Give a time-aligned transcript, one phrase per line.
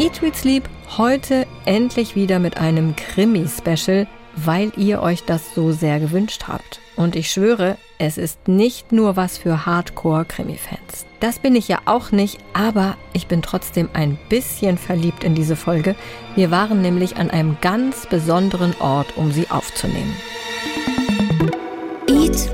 [0.00, 0.64] Eat, Read, Sleep
[0.96, 6.80] heute endlich wieder mit einem Krimi-Special, weil ihr euch das so sehr gewünscht habt.
[6.96, 11.04] Und ich schwöre, es ist nicht nur was für Hardcore-Krimi-Fans.
[11.20, 15.54] Das bin ich ja auch nicht, aber ich bin trotzdem ein bisschen verliebt in diese
[15.54, 15.94] Folge.
[16.34, 20.16] Wir waren nämlich an einem ganz besonderen Ort, um sie aufzunehmen.
[22.06, 22.50] Eat,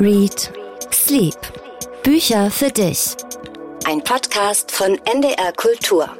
[0.00, 0.52] Read,
[0.92, 1.38] Sleep.
[2.02, 3.14] Bücher für dich.
[3.86, 6.10] Ein Podcast von NDR Kultur.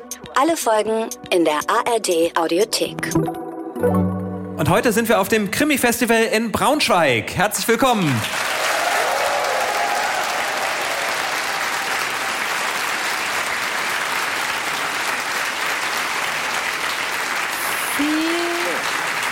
[0.41, 3.12] Alle Folgen in der ARD Audiothek.
[3.12, 7.34] Und heute sind wir auf dem Krimi-Festival in Braunschweig.
[7.34, 8.05] Herzlich willkommen.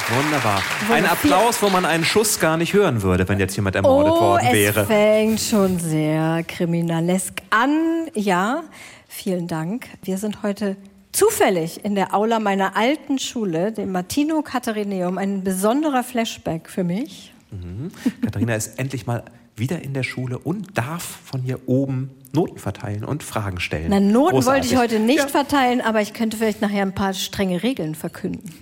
[0.09, 0.61] Wunderbar.
[0.91, 4.21] Ein Applaus, wo man einen Schuss gar nicht hören würde, wenn jetzt jemand ermordet oh,
[4.21, 4.81] worden wäre.
[4.81, 8.09] Es fängt schon sehr kriminalesk an.
[8.15, 8.65] Ja,
[9.07, 9.87] vielen Dank.
[10.03, 10.77] Wir sind heute
[11.17, 15.17] zufällig in der Aula meiner alten Schule, dem Martino Katharineum.
[15.17, 17.33] Ein besonderer Flashback für mich.
[17.51, 17.91] Mhm.
[18.23, 19.25] Katharina ist endlich mal
[19.57, 23.87] wieder in der Schule und darf von hier oben Noten verteilen und Fragen stellen.
[23.89, 24.47] Na, Noten Großartig.
[24.47, 25.29] wollte ich heute nicht ja.
[25.29, 28.53] verteilen, aber ich könnte vielleicht nachher ein paar strenge Regeln verkünden.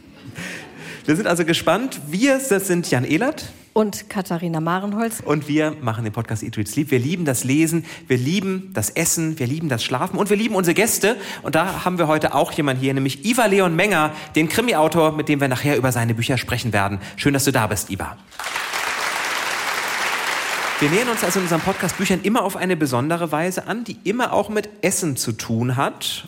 [1.06, 2.00] Wir sind also gespannt.
[2.06, 3.52] Wir, das sind Jan Ehlert.
[3.74, 5.20] Und Katharina Marenholz.
[5.22, 6.90] Und wir machen den Podcast Eat, Read, Sleep.
[6.90, 10.54] Wir lieben das Lesen, wir lieben das Essen, wir lieben das Schlafen und wir lieben
[10.54, 11.16] unsere Gäste.
[11.42, 15.28] Und da haben wir heute auch jemanden hier, nämlich Iva Leon Menger, den Krimi-Autor, mit
[15.28, 16.98] dem wir nachher über seine Bücher sprechen werden.
[17.16, 18.16] Schön, dass du da bist, Iva.
[20.80, 23.98] Wir nähern uns also in unserem Podcast Büchern immer auf eine besondere Weise an, die
[24.04, 26.24] immer auch mit Essen zu tun hat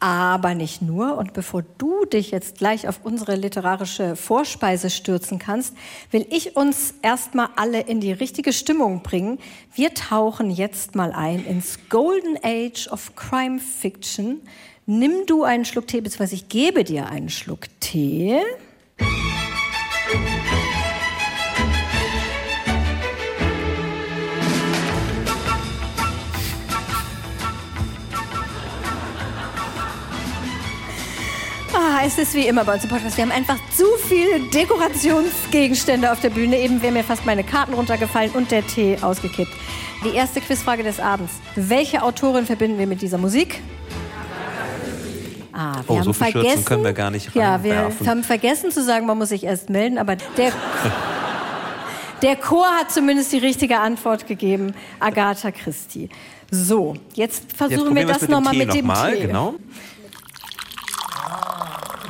[0.00, 1.16] aber nicht nur.
[1.16, 5.74] Und bevor du dich jetzt gleich auf unsere literarische Vorspeise stürzen kannst,
[6.10, 9.38] will ich uns erstmal alle in die richtige Stimmung bringen.
[9.74, 14.40] Wir tauchen jetzt mal ein ins Golden Age of Crime Fiction.
[14.86, 18.40] Nimm du einen Schluck Tee, beziehungsweise ich gebe dir einen Schluck Tee.
[32.08, 33.18] Es ist wie immer bei uns im Podcast.
[33.18, 36.58] Wir haben einfach zu viele Dekorationsgegenstände auf der Bühne.
[36.58, 39.52] Eben wären mir fast meine Karten runtergefallen und der Tee ausgekippt.
[40.04, 41.34] Die erste Quizfrage des Abends.
[41.54, 43.60] Welche Autorin verbinden wir mit dieser Musik?
[45.52, 48.82] Ah, wir oh, haben so vergessen, können wir gar nicht Ja, wir haben vergessen zu
[48.82, 50.52] sagen, man muss sich erst melden, aber der,
[52.22, 54.72] der Chor hat zumindest die richtige Antwort gegeben.
[54.98, 56.08] Agatha Christie.
[56.50, 59.26] So, jetzt versuchen jetzt wir das nochmal mit dem, noch Tee.
[59.26, 59.56] Genau.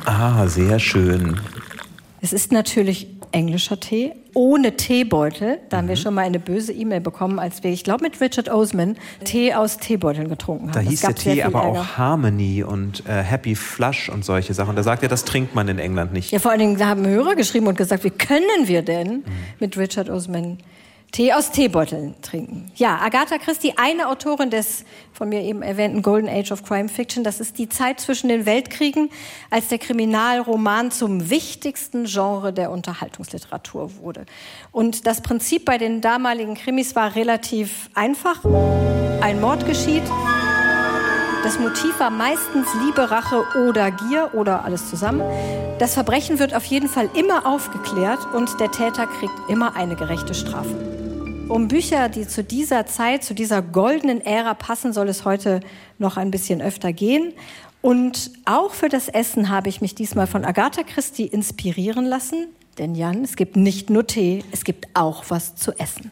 [0.09, 1.39] Ah, sehr schön.
[2.19, 5.59] Es ist natürlich englischer Tee, ohne Teebeutel.
[5.69, 5.81] Da mhm.
[5.81, 5.99] haben wir mhm.
[5.99, 9.77] schon mal eine böse E-Mail bekommen, als wir, ich glaube, mit Richard Osman Tee aus
[9.77, 10.73] Teebeuteln getrunken haben.
[10.73, 11.81] Da hieß der Tee aber Ärger.
[11.81, 14.75] auch Harmony und äh, Happy Flush und solche Sachen.
[14.75, 16.31] Da sagt er, das trinkt man in England nicht.
[16.31, 19.23] Ja, vor allen Dingen da haben Hörer geschrieben und gesagt, wie können wir denn mhm.
[19.59, 20.57] mit Richard Osman
[21.11, 22.71] Tee aus Teebeuteln trinken.
[22.75, 27.23] Ja, Agatha Christie, eine Autorin des von mir eben erwähnten Golden Age of Crime Fiction.
[27.23, 29.09] Das ist die Zeit zwischen den Weltkriegen,
[29.49, 34.25] als der Kriminalroman zum wichtigsten Genre der Unterhaltungsliteratur wurde.
[34.71, 38.45] Und das Prinzip bei den damaligen Krimis war relativ einfach.
[39.21, 40.03] Ein Mord geschieht.
[41.43, 45.23] Das Motiv war meistens Liebe, Rache oder Gier oder alles zusammen.
[45.79, 50.33] Das Verbrechen wird auf jeden Fall immer aufgeklärt und der Täter kriegt immer eine gerechte
[50.33, 50.98] Strafe.
[51.49, 55.61] Um Bücher, die zu dieser Zeit, zu dieser goldenen Ära passen, soll es heute
[55.97, 57.33] noch ein bisschen öfter gehen.
[57.81, 62.47] Und auch für das Essen habe ich mich diesmal von Agatha Christie inspirieren lassen.
[62.77, 66.11] Denn Jan, es gibt nicht nur Tee, es gibt auch was zu essen.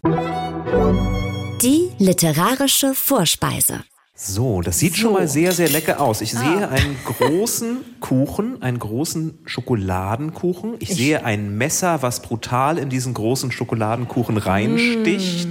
[1.61, 3.83] Die literarische Vorspeise.
[4.19, 5.01] So, das sieht so.
[5.01, 6.22] schon mal sehr, sehr lecker aus.
[6.22, 6.39] Ich ah.
[6.39, 10.73] sehe einen großen Kuchen, einen großen Schokoladenkuchen.
[10.79, 15.47] Ich, ich, sehe ein Messer, was brutal in diesen großen Schokoladenkuchen reinsticht.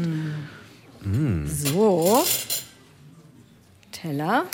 [1.05, 1.45] Mm.
[1.45, 1.47] Mm.
[1.47, 2.25] So.
[3.93, 4.47] Teller.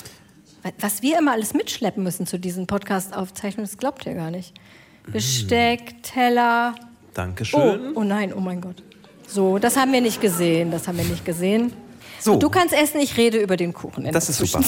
[0.79, 4.53] Was wir immer alles mitschleppen müssen zu diesen Podcast-Aufzeichnungen, das glaubt ihr gar nicht.
[5.07, 6.75] Besteck, Teller.
[7.15, 7.95] Dankeschön.
[7.95, 8.83] Oh, oh nein, oh mein Gott.
[9.27, 10.71] So, das haben wir nicht gesehen.
[10.71, 11.73] Das haben wir nicht gesehen.
[12.23, 12.37] So.
[12.37, 14.09] Du kannst essen, ich rede über den Kuchen.
[14.13, 14.61] das ist super.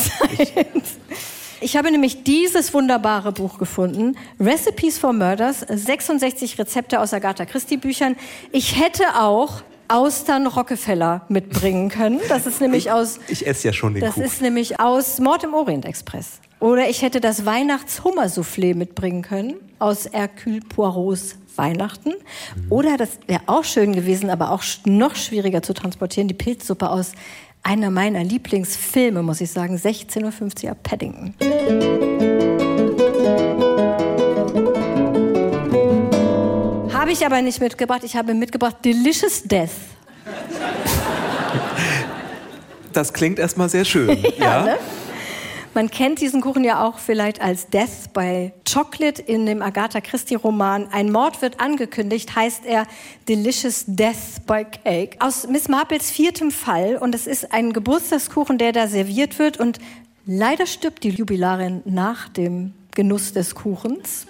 [1.61, 7.79] Ich habe nämlich dieses wunderbare Buch gefunden, Recipes for Murders, 66 Rezepte aus Agatha Christie
[7.79, 8.17] Büchern.
[8.53, 12.21] Ich hätte auch Austern Rockefeller mitbringen können.
[12.29, 13.19] Das ist nämlich ich, aus.
[13.29, 14.27] Ich esse ja schon den Das Kuchen.
[14.27, 16.41] ist nämlich aus Mord im Orient Express.
[16.61, 22.11] Oder ich hätte das Weihnachtshummersoufflé mitbringen können aus Hercule Poirots Weihnachten.
[22.11, 22.73] Mhm.
[22.73, 27.13] Oder das wäre auch schön gewesen, aber auch noch schwieriger zu transportieren, die Pilzsuppe aus
[27.65, 31.35] einer meiner Lieblingsfilme, muss ich sagen, 16.50 Uhr Paddington.
[36.93, 38.03] Habe ich aber nicht mitgebracht.
[38.05, 39.71] Ich habe mitgebracht Delicious Death.
[42.93, 44.09] Das klingt erstmal sehr schön.
[44.39, 44.65] ja, ja?
[44.65, 44.79] Ne?
[45.75, 50.37] Man kennt diesen Kuchen ja auch vielleicht als Death by Chocolate in dem Agatha Christie
[50.37, 50.87] Roman.
[50.93, 52.87] Ein Mord wird angekündigt, heißt er
[53.29, 55.17] Delicious Death by Cake.
[55.19, 59.81] Aus Miss Marples viertem Fall und es ist ein Geburtstagskuchen, der da serviert wird und
[60.27, 64.29] leider stirbt die Jubilarin nach dem Genuss des Kuchens.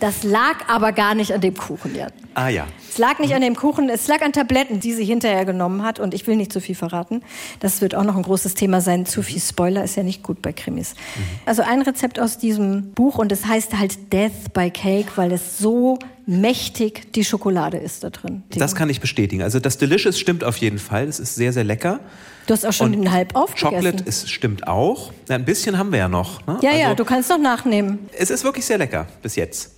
[0.00, 2.08] Das lag aber gar nicht an dem Kuchen, ja.
[2.34, 2.66] Ah ja.
[2.88, 5.98] Es lag nicht an dem Kuchen, es lag an Tabletten, die sie hinterher genommen hat.
[5.98, 7.22] Und ich will nicht zu viel verraten.
[7.60, 9.06] Das wird auch noch ein großes Thema sein.
[9.06, 10.94] Zu viel Spoiler ist ja nicht gut bei Krimis.
[10.94, 11.22] Mhm.
[11.46, 15.58] Also ein Rezept aus diesem Buch und es heißt halt Death by Cake, weil es
[15.58, 18.42] so mächtig die Schokolade ist da drin.
[18.50, 19.42] Das kann ich bestätigen.
[19.42, 21.04] Also das Delicious stimmt auf jeden Fall.
[21.04, 22.00] Es ist sehr, sehr lecker.
[22.46, 23.76] Du hast auch schon und den halb aufgegessen.
[23.76, 25.12] Chocolate ist, stimmt auch.
[25.28, 26.46] Ja, ein bisschen haben wir ja noch.
[26.46, 26.58] Ne?
[26.62, 28.08] Ja, also, ja, du kannst noch nachnehmen.
[28.16, 29.72] Es ist wirklich sehr lecker bis jetzt.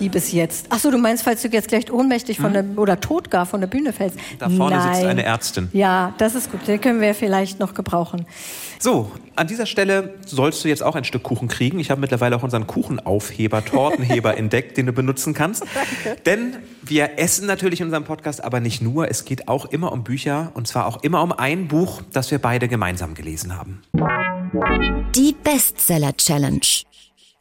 [0.00, 0.66] Wie bis jetzt?
[0.70, 2.74] Ach so, du meinst, falls du jetzt gleich ohnmächtig von hm?
[2.74, 4.18] der, oder tot gar von der Bühne fällst?
[4.38, 4.94] Da vorne Nein.
[4.94, 5.68] sitzt eine Ärztin.
[5.74, 6.66] Ja, das ist gut.
[6.66, 8.24] Den können wir vielleicht noch gebrauchen.
[8.78, 11.78] So, an dieser Stelle sollst du jetzt auch ein Stück Kuchen kriegen.
[11.78, 15.64] Ich habe mittlerweile auch unseren Kuchenaufheber, Tortenheber entdeckt, den du benutzen kannst.
[15.74, 16.22] Danke.
[16.24, 19.10] Denn wir essen natürlich in unserem Podcast, aber nicht nur.
[19.10, 22.38] Es geht auch immer um Bücher und zwar auch immer um ein Buch, das wir
[22.38, 23.82] beide gemeinsam gelesen haben.
[25.14, 26.60] Die Bestseller Challenge.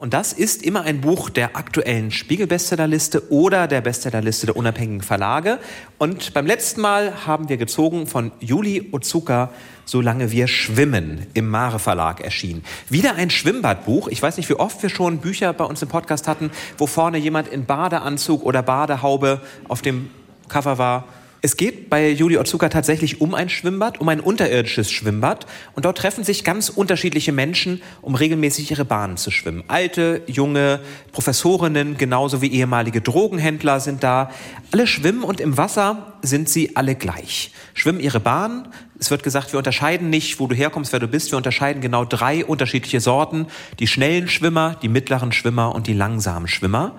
[0.01, 5.59] Und das ist immer ein Buch der aktuellen Spiegel-Bestsellerliste oder der Bestsellerliste der unabhängigen Verlage.
[5.97, 9.49] Und beim letzten Mal haben wir gezogen von Juli Otsuka
[9.83, 12.63] Solange wir schwimmen im Mare Verlag erschienen.
[12.89, 14.07] Wieder ein Schwimmbadbuch.
[14.07, 17.17] Ich weiß nicht, wie oft wir schon Bücher bei uns im Podcast hatten, wo vorne
[17.17, 20.11] jemand in Badeanzug oder Badehaube auf dem
[20.47, 21.05] Cover war
[21.41, 25.45] es geht bei Juli Otsuka tatsächlich um ein Schwimmbad, um ein unterirdisches Schwimmbad.
[25.73, 29.63] Und dort treffen sich ganz unterschiedliche Menschen, um regelmäßig ihre Bahnen zu schwimmen.
[29.69, 30.81] Alte, junge,
[31.13, 34.31] Professorinnen, genauso wie ehemalige Drogenhändler sind da.
[34.73, 37.53] Alle schwimmen und im Wasser sind sie alle gleich.
[37.73, 38.67] Schwimmen ihre Bahn.
[38.99, 41.31] Es wird gesagt, wir unterscheiden nicht, wo du herkommst, wer du bist.
[41.31, 43.47] Wir unterscheiden genau drei unterschiedliche Sorten.
[43.79, 46.95] Die schnellen Schwimmer, die mittleren Schwimmer und die langsamen Schwimmer.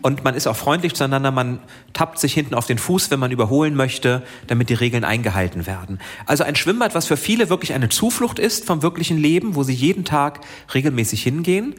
[0.00, 1.60] Und man ist auch freundlich zueinander, man
[1.92, 5.98] tappt sich hinten auf den Fuß, wenn man überholen möchte, damit die Regeln eingehalten werden.
[6.26, 9.74] Also ein Schwimmbad, was für viele wirklich eine Zuflucht ist vom wirklichen Leben, wo sie
[9.74, 10.40] jeden Tag
[10.72, 11.74] regelmäßig hingehen.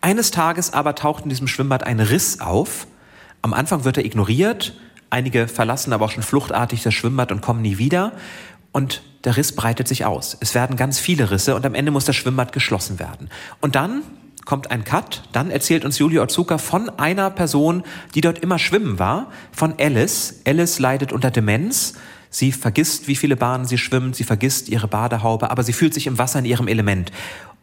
[0.00, 2.86] Eines Tages aber taucht in diesem Schwimmbad ein Riss auf.
[3.42, 4.74] Am Anfang wird er ignoriert,
[5.10, 8.12] einige verlassen aber auch schon fluchtartig das Schwimmbad und kommen nie wieder.
[8.70, 10.36] Und der Riss breitet sich aus.
[10.40, 13.30] Es werden ganz viele Risse und am Ende muss das Schwimmbad geschlossen werden.
[13.60, 14.02] Und dann
[14.44, 15.22] kommt ein Cut.
[15.32, 17.82] Dann erzählt uns Julio Otsuka von einer Person,
[18.14, 20.40] die dort immer schwimmen war, von Alice.
[20.46, 21.94] Alice leidet unter Demenz.
[22.30, 26.06] Sie vergisst, wie viele Bahnen sie schwimmt, sie vergisst ihre Badehaube, aber sie fühlt sich
[26.06, 27.12] im Wasser in ihrem Element.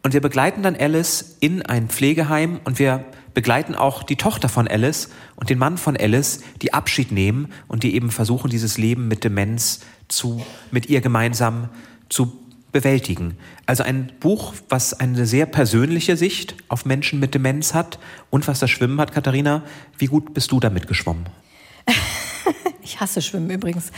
[0.02, 4.66] Und wir begleiten dann Alice in ein Pflegeheim und wir begleiten auch die Tochter von
[4.66, 9.08] Alice und den Mann von Alice, die Abschied nehmen und die eben versuchen, dieses Leben
[9.08, 11.68] mit Demenz zu, mit ihr gemeinsam
[12.08, 12.41] zu
[12.72, 13.36] bewältigen.
[13.66, 17.98] Also ein Buch, was eine sehr persönliche Sicht auf Menschen mit Demenz hat
[18.30, 19.12] und was das Schwimmen hat.
[19.12, 19.62] Katharina,
[19.98, 21.26] wie gut bist du damit geschwommen?
[22.84, 23.92] Ich hasse Schwimmen übrigens.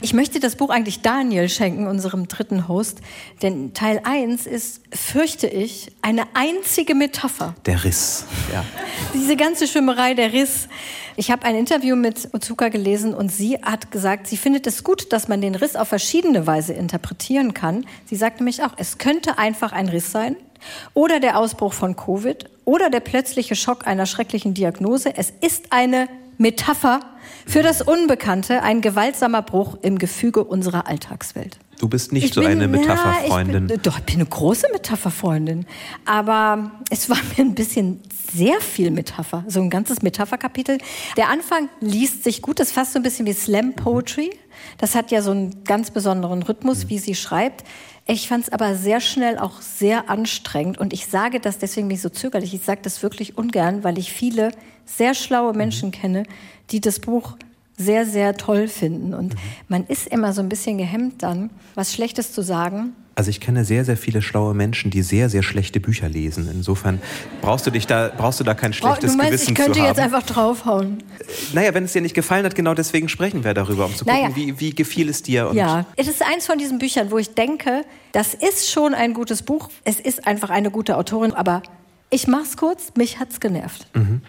[0.00, 3.00] Ich möchte das Buch eigentlich Daniel schenken, unserem dritten Host,
[3.42, 7.54] denn Teil 1 ist, fürchte ich, eine einzige Metapher.
[7.66, 8.64] Der Riss, ja.
[9.12, 10.68] Diese ganze Schwimmerei, der Riss.
[11.16, 15.12] Ich habe ein Interview mit Otsuka gelesen und sie hat gesagt, sie findet es gut,
[15.12, 17.84] dass man den Riss auf verschiedene Weise interpretieren kann.
[18.06, 20.36] Sie sagt nämlich auch, es könnte einfach ein Riss sein
[20.94, 25.12] oder der Ausbruch von Covid oder der plötzliche Schock einer schrecklichen Diagnose.
[25.16, 26.08] Es ist eine
[26.40, 27.00] Metapher
[27.46, 31.58] für das Unbekannte, ein gewaltsamer Bruch im Gefüge unserer Alltagswelt.
[31.78, 33.68] Du bist nicht ich so bin, eine Metapherfreundin.
[33.68, 35.66] Ja, doch, ich bin eine große Metapherfreundin.
[36.06, 38.00] Aber es war mir ein bisschen
[38.32, 40.78] sehr viel Metapher, so ein ganzes Metapherkapitel.
[41.18, 44.30] Der Anfang liest sich gut, das ist fast so ein bisschen wie Slam Poetry.
[44.78, 47.64] Das hat ja so einen ganz besonderen Rhythmus, wie sie schreibt.
[48.12, 50.78] Ich fand es aber sehr schnell auch sehr anstrengend.
[50.78, 53.98] Und ich sage das, deswegen bin ich so zögerlich, ich sage das wirklich ungern, weil
[53.98, 54.50] ich viele
[54.84, 56.24] sehr schlaue Menschen kenne,
[56.70, 57.36] die das Buch
[57.76, 59.14] sehr, sehr toll finden.
[59.14, 59.36] Und
[59.68, 62.96] man ist immer so ein bisschen gehemmt dann, was Schlechtes zu sagen.
[63.20, 66.48] Also ich kenne sehr, sehr viele schlaue Menschen, die sehr, sehr schlechte Bücher lesen.
[66.50, 67.02] Insofern
[67.42, 69.80] brauchst du dich da, brauchst du da kein schlechtes du meinst, Gewissen ich könnte zu
[69.80, 69.88] haben.
[69.88, 71.02] jetzt einfach draufhauen.
[71.52, 74.22] Naja, wenn es dir nicht gefallen hat, genau deswegen sprechen wir darüber, um zu gucken,
[74.22, 74.34] naja.
[74.34, 75.50] wie, wie gefiel es dir.
[75.52, 79.42] ja, es ist eins von diesen Büchern, wo ich denke, das ist schon ein gutes
[79.42, 79.68] Buch.
[79.84, 81.62] Es ist einfach eine gute Autorin, aber
[82.08, 83.86] ich mach's kurz, mich hat's genervt.
[83.92, 84.22] Mhm.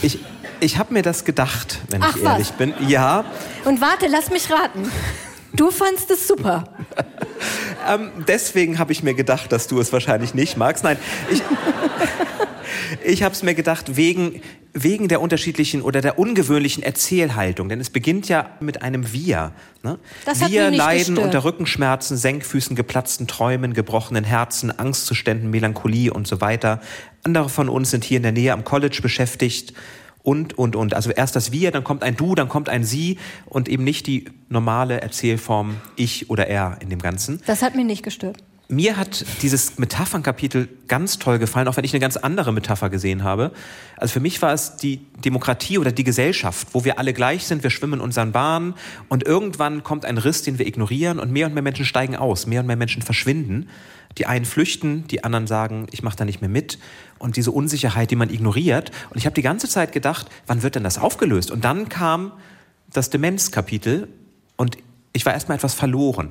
[0.00, 0.18] Ich,
[0.60, 2.56] ich habe mir das gedacht, wenn Ach, ich ehrlich was?
[2.56, 2.72] bin.
[2.88, 3.26] Ja.
[3.66, 4.90] Und warte, lass mich raten.
[5.54, 6.64] Du fandst es super.
[7.88, 10.84] ähm, deswegen habe ich mir gedacht, dass du es wahrscheinlich nicht magst.
[10.84, 10.98] Nein,
[11.30, 11.42] ich,
[13.04, 14.40] Ich habe es mir gedacht, wegen,
[14.72, 17.68] wegen der unterschiedlichen oder der ungewöhnlichen Erzählhaltung.
[17.68, 19.52] Denn es beginnt ja mit einem Wir.
[19.82, 19.98] Ne?
[20.48, 21.26] Wir leiden gestört.
[21.26, 26.80] unter Rückenschmerzen, Senkfüßen, geplatzten Träumen, gebrochenen Herzen, Angstzuständen, Melancholie und so weiter.
[27.22, 29.74] Andere von uns sind hier in der Nähe am College beschäftigt
[30.24, 30.94] und, und, und.
[30.94, 34.08] Also erst das Wir, dann kommt ein Du, dann kommt ein Sie und eben nicht
[34.08, 37.40] die normale Erzählform Ich oder Er in dem Ganzen.
[37.46, 38.38] Das hat mich nicht gestört.
[38.68, 43.22] Mir hat dieses Metaphernkapitel ganz toll gefallen, auch wenn ich eine ganz andere Metapher gesehen
[43.22, 43.52] habe.
[43.98, 47.62] Also für mich war es die Demokratie oder die Gesellschaft, wo wir alle gleich sind,
[47.62, 48.74] wir schwimmen in unseren Bahnen
[49.10, 52.46] und irgendwann kommt ein Riss, den wir ignorieren und mehr und mehr Menschen steigen aus,
[52.46, 53.68] mehr und mehr Menschen verschwinden.
[54.16, 56.78] Die einen flüchten, die anderen sagen, ich mache da nicht mehr mit.
[57.18, 58.92] Und diese Unsicherheit, die man ignoriert.
[59.10, 61.50] Und ich habe die ganze Zeit gedacht, wann wird denn das aufgelöst?
[61.50, 62.32] Und dann kam
[62.92, 64.08] das Demenzkapitel
[64.56, 64.78] und
[65.16, 66.30] ich war erstmal etwas verloren.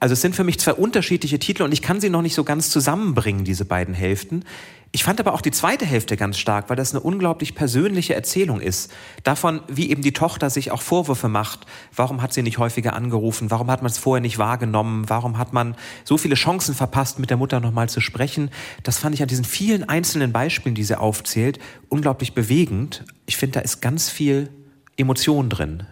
[0.00, 2.44] Also es sind für mich zwei unterschiedliche Titel und ich kann sie noch nicht so
[2.44, 4.44] ganz zusammenbringen, diese beiden Hälften.
[4.94, 8.60] Ich fand aber auch die zweite Hälfte ganz stark, weil das eine unglaublich persönliche Erzählung
[8.60, 8.92] ist.
[9.24, 11.66] Davon, wie eben die Tochter sich auch Vorwürfe macht.
[11.96, 13.50] Warum hat sie nicht häufiger angerufen?
[13.50, 15.08] Warum hat man es vorher nicht wahrgenommen?
[15.08, 15.74] Warum hat man
[16.04, 18.50] so viele Chancen verpasst, mit der Mutter nochmal zu sprechen?
[18.84, 21.58] Das fand ich an diesen vielen einzelnen Beispielen, die sie aufzählt,
[21.88, 23.04] unglaublich bewegend.
[23.26, 24.48] Ich finde, da ist ganz viel
[24.96, 25.84] Emotion drin.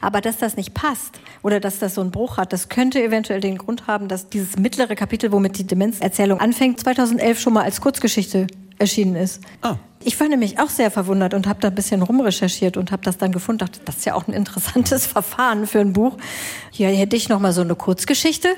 [0.00, 3.40] Aber dass das nicht passt oder dass das so einen Bruch hat, das könnte eventuell
[3.40, 7.80] den Grund haben, dass dieses mittlere Kapitel, womit die Demenzerzählung anfängt, 2011 schon mal als
[7.80, 8.46] Kurzgeschichte
[8.78, 9.42] erschienen ist.
[9.62, 9.76] Ah.
[10.04, 13.18] Ich war nämlich auch sehr verwundert und habe da ein bisschen rumrecherchiert und habe das
[13.18, 13.58] dann gefunden.
[13.58, 16.16] Dachte, das ist ja auch ein interessantes Verfahren für ein Buch.
[16.70, 18.48] Hier hätte ich noch mal so eine Kurzgeschichte.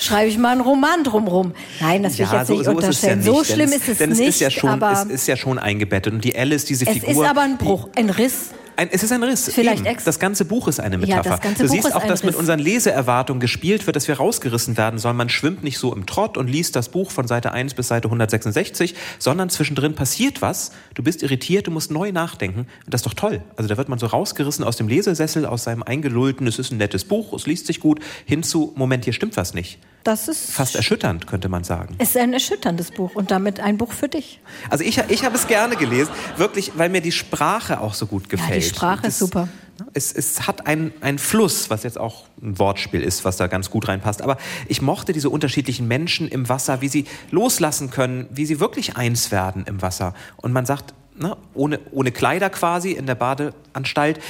[0.00, 1.52] Schreibe ich mal einen Roman drumrum.
[1.80, 3.20] Nein, das will ich jetzt nicht unterstellen.
[3.20, 4.20] so denn schlimm es, ist es denn nicht.
[4.20, 6.92] es ist ja schon, aber es ist ja schon eingebettet und die Alice, diese es
[6.92, 7.24] Figur.
[7.24, 8.50] ist aber ein Bruch, ein Riss.
[8.78, 9.50] Ein, es ist ein Riss.
[9.52, 9.98] Vielleicht eben.
[10.04, 11.30] Das ganze Buch ist eine Ja, Metapher.
[11.30, 14.18] das ganze du Buch siehst ist auch, dass mit unseren Leseerwartungen gespielt wird, dass wir
[14.18, 15.16] rausgerissen werden sollen.
[15.16, 18.06] Man schwimmt nicht so im Trott und liest das Buch von Seite 1 bis Seite
[18.06, 20.70] 166, sondern zwischendrin passiert was.
[20.94, 22.68] Du bist irritiert, du musst neu nachdenken.
[22.84, 23.42] Und das ist doch toll.
[23.56, 26.78] Also da wird man so rausgerissen aus dem Lesesessel, aus seinem eingelullten, es ist ein
[26.78, 29.80] nettes Buch, es liest sich gut, hin zu, Moment, hier stimmt was nicht.
[30.08, 31.94] Das ist, Fast erschütternd, könnte man sagen.
[31.98, 34.40] ist ein erschütterndes Buch und damit ein Buch für dich.
[34.70, 38.30] Also ich, ich habe es gerne gelesen, wirklich, weil mir die Sprache auch so gut
[38.30, 38.64] gefällt.
[38.64, 39.48] Sprache ist Das- super.
[39.92, 43.68] Es, es hat einen, einen Fluss, was jetzt auch ein Wortspiel ist, was da ganz
[43.70, 44.22] gut reinpasst.
[44.22, 48.96] Aber ich mochte diese unterschiedlichen Menschen im Wasser, wie sie loslassen können, wie sie wirklich
[48.96, 50.14] eins werden im Wasser.
[50.38, 54.20] Und man sagt, ne, ohne, ohne Kleider quasi in der Badeanstalt,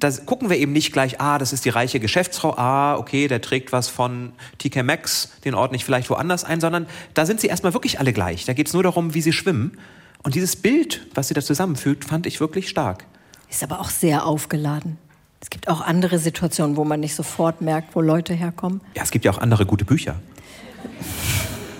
[0.00, 3.40] da gucken wir eben nicht gleich, ah, das ist die reiche Geschäftsfrau, ah, okay, der
[3.40, 7.46] trägt was von TK Maxx, den ordne ich vielleicht woanders ein, sondern da sind sie
[7.46, 8.46] erstmal wirklich alle gleich.
[8.46, 9.78] Da geht es nur darum, wie sie schwimmen.
[10.22, 13.04] Und dieses Bild, was sie da zusammenfügt, fand ich wirklich stark.
[13.48, 14.98] Ist aber auch sehr aufgeladen.
[15.40, 18.80] Es gibt auch andere Situationen, wo man nicht sofort merkt, wo Leute herkommen.
[18.94, 20.16] Ja, es gibt ja auch andere gute Bücher.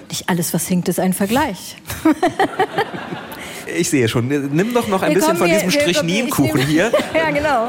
[0.08, 1.76] Nicht alles, was hinkt, ist ein Vergleich.
[3.76, 4.28] Ich sehe schon.
[4.28, 6.92] Nimm doch noch ein Wir bisschen von hier- diesem ich hier.
[7.14, 7.68] ja, genau.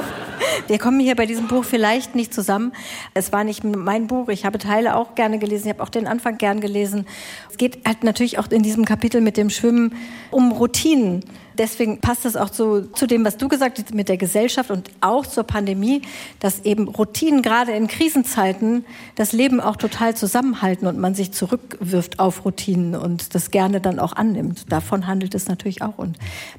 [0.68, 2.72] Wir kommen hier bei diesem Buch vielleicht nicht zusammen.
[3.14, 4.30] Es war nicht mein Buch.
[4.30, 5.68] Ich habe Teile auch gerne gelesen.
[5.68, 7.06] Ich habe auch den Anfang gern gelesen.
[7.50, 9.96] Es geht halt natürlich auch in diesem Kapitel mit dem Schwimmen
[10.32, 11.24] um Routinen.
[11.58, 14.90] Deswegen passt das auch zu, zu dem, was du gesagt hast mit der Gesellschaft und
[15.02, 16.02] auch zur Pandemie,
[16.40, 22.20] dass eben Routinen gerade in Krisenzeiten das Leben auch total zusammenhalten und man sich zurückwirft
[22.20, 24.72] auf Routinen und das gerne dann auch annimmt.
[24.72, 25.98] Davon handelt es natürlich auch.
[25.98, 26.18] Und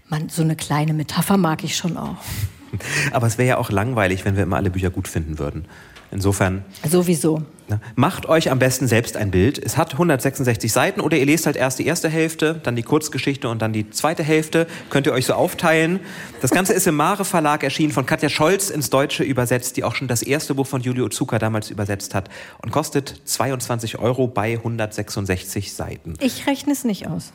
[0.09, 2.17] man, so eine kleine Metapher mag ich schon auch.
[3.13, 5.67] Aber es wäre ja auch langweilig, wenn wir immer alle Bücher gut finden würden.
[6.13, 7.43] Insofern, Sowieso.
[7.69, 9.59] ne, macht euch am besten selbst ein Bild.
[9.59, 13.49] Es hat 166 Seiten oder ihr lest halt erst die erste Hälfte, dann die Kurzgeschichte
[13.49, 14.67] und dann die zweite Hälfte.
[14.91, 16.01] Könnt ihr euch so aufteilen.
[16.43, 19.95] Das Ganze ist im Mare Verlag erschienen, von Katja Scholz ins Deutsche übersetzt, die auch
[19.95, 22.29] schon das erste Buch von Julio Zucker damals übersetzt hat
[22.63, 26.15] und kostet 22 Euro bei 166 Seiten.
[26.21, 27.33] Ich rechne es nicht aus,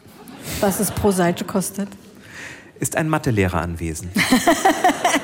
[0.59, 1.89] was es pro Seite kostet.
[2.79, 4.11] Ist ein Mathelehrer anwesend.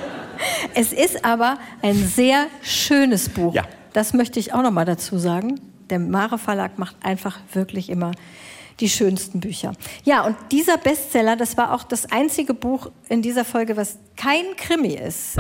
[0.76, 3.54] Es ist aber ein sehr schönes Buch.
[3.54, 3.64] Ja.
[3.94, 5.60] Das möchte ich auch noch mal dazu sagen.
[5.90, 8.12] Der Mare Verlag macht einfach wirklich immer
[8.80, 9.74] die schönsten Bücher.
[10.04, 14.56] Ja, und dieser Bestseller, das war auch das einzige Buch in dieser Folge, was kein
[14.58, 15.38] Krimi ist.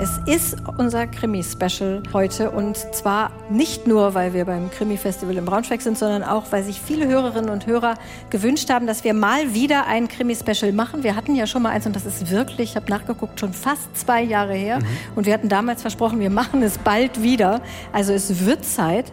[0.00, 5.82] Es ist unser Krimi-Special heute und zwar nicht nur, weil wir beim Krimi-Festival in Braunschweig
[5.82, 7.94] sind, sondern auch, weil sich viele Hörerinnen und Hörer
[8.30, 11.02] gewünscht haben, dass wir mal wieder ein Krimi-Special machen.
[11.02, 13.96] Wir hatten ja schon mal eins und das ist wirklich, ich habe nachgeguckt, schon fast
[13.96, 14.78] zwei Jahre her
[15.16, 17.60] und wir hatten damals versprochen, wir machen es bald wieder.
[17.92, 19.12] Also es wird Zeit.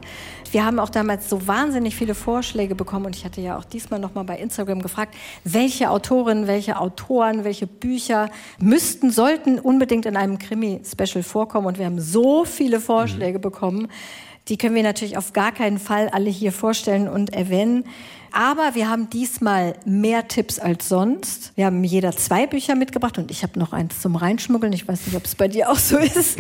[0.56, 4.00] Wir haben auch damals so wahnsinnig viele Vorschläge bekommen und ich hatte ja auch diesmal
[4.00, 10.16] noch mal bei Instagram gefragt, welche Autorinnen, welche Autoren, welche Bücher müssten, sollten unbedingt in
[10.16, 11.68] einem Krimi-Special vorkommen.
[11.68, 13.90] Und wir haben so viele Vorschläge bekommen,
[14.48, 17.86] Die können wir natürlich auf gar keinen Fall alle hier vorstellen und erwähnen.
[18.32, 21.54] Aber wir haben diesmal mehr Tipps als sonst.
[21.56, 24.74] Wir haben jeder zwei Bücher mitgebracht und ich habe noch eins zum Reinschmuggeln.
[24.74, 26.38] Ich weiß nicht, ob es bei dir auch so ist.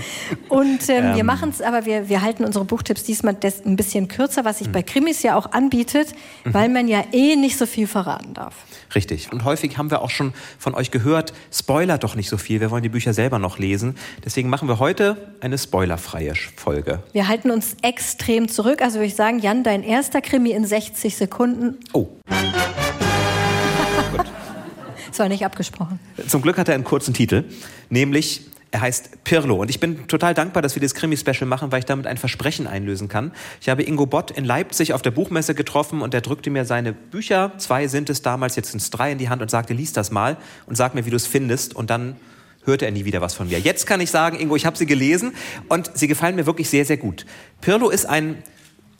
[0.49, 1.15] Und ähm, ähm.
[1.15, 4.67] wir machen es, aber wir, wir halten unsere Buchtipps diesmal ein bisschen kürzer, was sich
[4.67, 4.73] mhm.
[4.73, 6.09] bei Krimis ja auch anbietet,
[6.43, 6.53] mhm.
[6.53, 8.55] weil man ja eh nicht so viel verraten darf.
[8.93, 9.31] Richtig.
[9.31, 12.59] Und häufig haben wir auch schon von euch gehört, Spoiler doch nicht so viel.
[12.61, 13.95] Wir wollen die Bücher selber noch lesen.
[14.23, 17.01] Deswegen machen wir heute eine spoilerfreie Folge.
[17.13, 18.81] Wir halten uns extrem zurück.
[18.81, 21.77] Also würde ich sagen, Jan, dein erster Krimi in 60 Sekunden.
[21.93, 22.07] Oh.
[24.11, 24.25] Gut.
[25.09, 25.99] Das war nicht abgesprochen.
[26.27, 27.45] Zum Glück hat er einen kurzen Titel,
[27.89, 28.41] nämlich
[28.71, 31.85] er heißt Pirlo und ich bin total dankbar, dass wir das Krimi-Special machen, weil ich
[31.85, 33.31] damit ein Versprechen einlösen kann.
[33.61, 36.93] Ich habe Ingo Bott in Leipzig auf der Buchmesse getroffen und er drückte mir seine
[36.93, 39.93] Bücher, zwei sind es damals, jetzt sind es drei in die Hand und sagte, lies
[39.93, 42.17] das mal und sag mir, wie du es findest und dann
[42.65, 43.59] hörte er nie wieder was von mir.
[43.59, 45.33] Jetzt kann ich sagen, Ingo, ich habe sie gelesen
[45.69, 47.25] und sie gefallen mir wirklich sehr, sehr gut.
[47.61, 48.43] Pirlo ist ein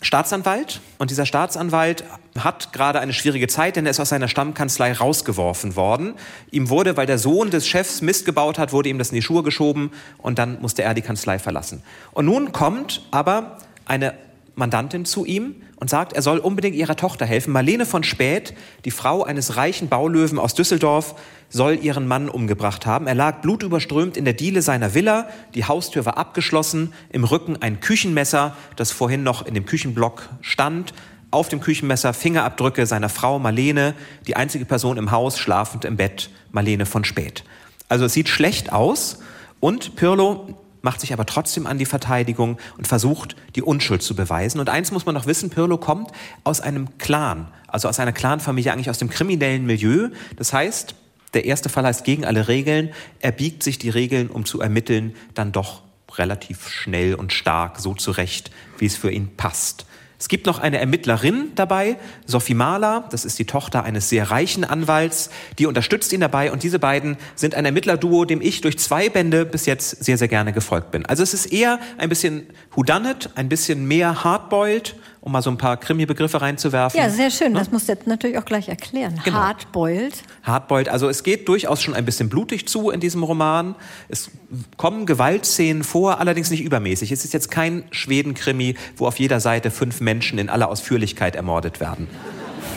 [0.02, 2.04] Staatsanwalt und dieser Staatsanwalt
[2.38, 6.16] hat gerade eine schwierige Zeit, denn er ist aus seiner Stammkanzlei rausgeworfen worden.
[6.52, 9.22] Ihm wurde, weil der Sohn des Chefs Mist gebaut hat, wurde ihm das in die
[9.22, 11.82] Schuhe geschoben und dann musste er die Kanzlei verlassen.
[12.12, 14.14] Und nun kommt aber eine
[14.56, 17.52] Mandantin zu ihm und sagt, er soll unbedingt ihrer Tochter helfen.
[17.52, 18.54] Marlene von Späth,
[18.86, 21.16] die Frau eines reichen Baulöwen aus Düsseldorf,
[21.50, 23.08] soll ihren Mann umgebracht haben.
[23.08, 27.80] Er lag blutüberströmt in der Diele seiner Villa, die Haustür war abgeschlossen, im Rücken ein
[27.80, 30.94] Küchenmesser, das vorhin noch in dem Küchenblock stand,
[31.32, 33.94] auf dem Küchenmesser Fingerabdrücke seiner Frau Marlene,
[34.28, 37.44] die einzige Person im Haus, schlafend im Bett, Marlene von Späth.
[37.90, 39.20] Also es sieht schlecht aus
[39.60, 44.60] und Pirlo macht sich aber trotzdem an die Verteidigung und versucht, die Unschuld zu beweisen.
[44.60, 46.12] Und eins muss man noch wissen, Pirlo kommt
[46.44, 50.10] aus einem Clan, also aus einer Clanfamilie, eigentlich aus dem kriminellen Milieu.
[50.38, 50.94] Das heißt,
[51.36, 52.92] der erste Fall heißt gegen alle Regeln.
[53.20, 55.84] Er biegt sich die Regeln, um zu ermitteln, dann doch
[56.18, 59.86] relativ schnell und stark so zurecht, wie es für ihn passt.
[60.18, 64.64] Es gibt noch eine Ermittlerin dabei, Sophie Mahler, das ist die Tochter eines sehr reichen
[64.64, 65.30] Anwalts,
[65.60, 69.46] die unterstützt ihn dabei und diese beiden sind ein Ermittlerduo, dem ich durch zwei Bände
[69.46, 71.06] bis jetzt sehr, sehr gerne gefolgt bin.
[71.06, 75.58] Also es ist eher ein bisschen Whodunit, ein bisschen mehr Hardboiled um mal so ein
[75.58, 77.00] paar Krimi-Begriffe reinzuwerfen.
[77.00, 77.54] Ja, sehr schön.
[77.54, 77.60] Ne?
[77.60, 79.20] Das musst du jetzt natürlich auch gleich erklären.
[79.26, 79.38] Genau.
[79.38, 80.22] Hardboiled.
[80.44, 80.88] Hardboiled.
[80.88, 83.74] Also es geht durchaus schon ein bisschen blutig zu in diesem Roman.
[84.08, 84.30] Es
[84.78, 87.12] kommen Gewaltszenen vor, allerdings nicht übermäßig.
[87.12, 91.80] Es ist jetzt kein Schweden-Krimi, wo auf jeder Seite fünf Menschen in aller Ausführlichkeit ermordet
[91.80, 92.08] werden.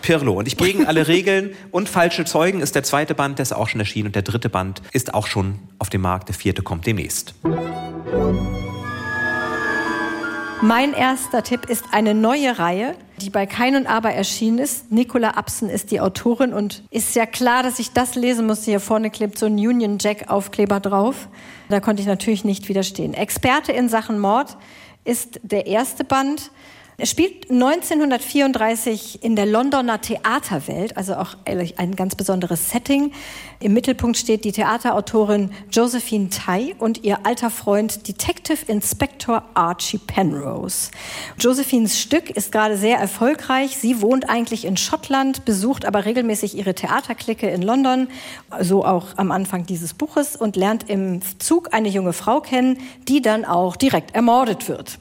[0.00, 0.38] Pirlo.
[0.38, 3.68] Und ich gegen alle Regeln und falsche Zeugen ist der zweite Band, der ist auch
[3.68, 4.06] schon erschienen.
[4.06, 6.28] Und der dritte Band ist auch schon auf dem Markt.
[6.28, 7.34] Der vierte kommt demnächst.
[10.62, 14.90] Mein erster Tipp ist eine neue Reihe, die bei Kein und Aber erschienen ist.
[14.90, 18.70] Nicola Absen ist die Autorin und ist ja klar, dass ich das lesen musste.
[18.70, 21.28] Hier vorne klebt so ein Union Jack Aufkleber drauf.
[21.68, 23.12] Da konnte ich natürlich nicht widerstehen.
[23.12, 24.56] Experte in Sachen Mord
[25.04, 26.50] ist der erste Band.
[26.98, 33.12] Er spielt 1934 in der Londoner Theaterwelt, also auch ein ganz besonderes Setting.
[33.60, 40.90] Im Mittelpunkt steht die Theaterautorin Josephine Tai und ihr alter Freund Detective Inspector Archie Penrose.
[41.38, 43.76] Josephines Stück ist gerade sehr erfolgreich.
[43.76, 48.08] Sie wohnt eigentlich in Schottland, besucht aber regelmäßig ihre Theaterklicke in London,
[48.62, 53.20] so auch am Anfang dieses Buches und lernt im Zug eine junge Frau kennen, die
[53.20, 54.98] dann auch direkt ermordet wird.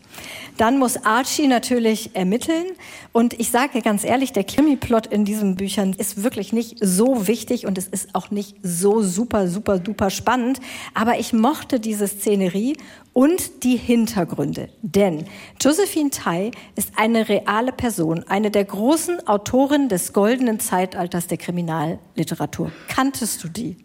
[0.57, 2.65] Dann muss Archie natürlich ermitteln.
[3.11, 7.65] Und ich sage ganz ehrlich, der Krimi-Plot in diesen Büchern ist wirklich nicht so wichtig
[7.65, 10.59] und es ist auch nicht so super, super, duper spannend.
[10.93, 12.77] Aber ich mochte diese Szenerie
[13.13, 14.69] und die Hintergründe.
[14.81, 15.25] Denn
[15.61, 22.71] Josephine Tai ist eine reale Person, eine der großen Autoren des goldenen Zeitalters der Kriminalliteratur.
[22.89, 23.77] Kanntest du die?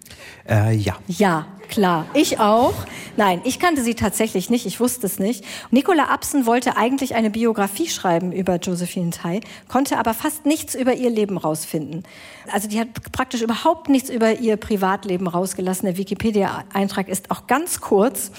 [0.48, 0.96] Äh, ja.
[1.06, 2.06] Ja, klar.
[2.12, 2.74] Ich auch.
[3.16, 4.66] Nein, ich kannte sie tatsächlich nicht.
[4.66, 5.44] Ich wusste es nicht.
[5.70, 10.94] Nicola Absen wollte eigentlich eine Biografie schreiben über Josephine Tai, konnte aber fast nichts über
[10.94, 12.02] ihr Leben rausfinden.
[12.52, 15.86] Also die hat praktisch überhaupt nichts über ihr Privatleben rausgelassen.
[15.86, 18.32] Der Wikipedia-Eintrag ist auch ganz kurz.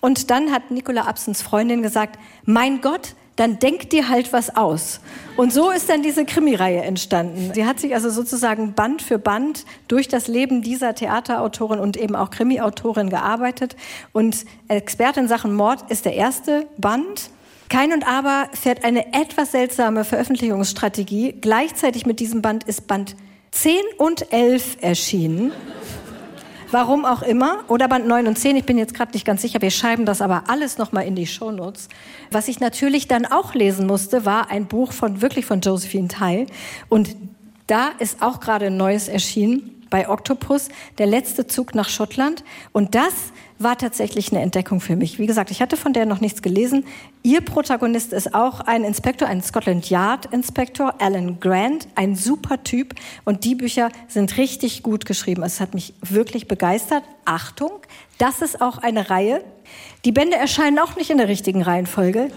[0.00, 5.00] Und dann hat Nicola Absens Freundin gesagt, mein Gott, dann denk dir halt was aus.
[5.36, 7.52] Und so ist dann diese Krimireihe entstanden.
[7.54, 12.16] Sie hat sich also sozusagen Band für Band durch das Leben dieser Theaterautorin und eben
[12.16, 13.76] auch Krimiautorin gearbeitet.
[14.12, 17.30] Und Expertin in Sachen Mord ist der erste Band.
[17.68, 21.36] Kein und Aber fährt eine etwas seltsame Veröffentlichungsstrategie.
[21.40, 23.14] Gleichzeitig mit diesem Band ist Band
[23.52, 25.52] 10 und 11 erschienen.
[26.70, 27.64] Warum auch immer.
[27.68, 29.62] Oder Band 9 und 10, ich bin jetzt gerade nicht ganz sicher.
[29.62, 31.88] Wir schreiben das aber alles nochmal in die Shownotes.
[32.30, 36.46] Was ich natürlich dann auch lesen musste, war ein Buch von, wirklich von Josephine Tai.
[36.88, 37.16] Und
[37.66, 42.44] da ist auch gerade ein neues erschienen bei Octopus, der letzte Zug nach Schottland.
[42.72, 43.14] Und das
[43.58, 45.18] war tatsächlich eine Entdeckung für mich.
[45.18, 46.84] Wie gesagt, ich hatte von der noch nichts gelesen.
[47.22, 52.94] Ihr Protagonist ist auch ein Inspektor, ein Scotland Yard Inspektor, Alan Grant, ein super Typ.
[53.24, 55.42] Und die Bücher sind richtig gut geschrieben.
[55.42, 57.02] Es hat mich wirklich begeistert.
[57.24, 57.72] Achtung,
[58.18, 59.44] das ist auch eine Reihe.
[60.08, 62.30] Die Bände erscheinen auch nicht in der richtigen Reihenfolge.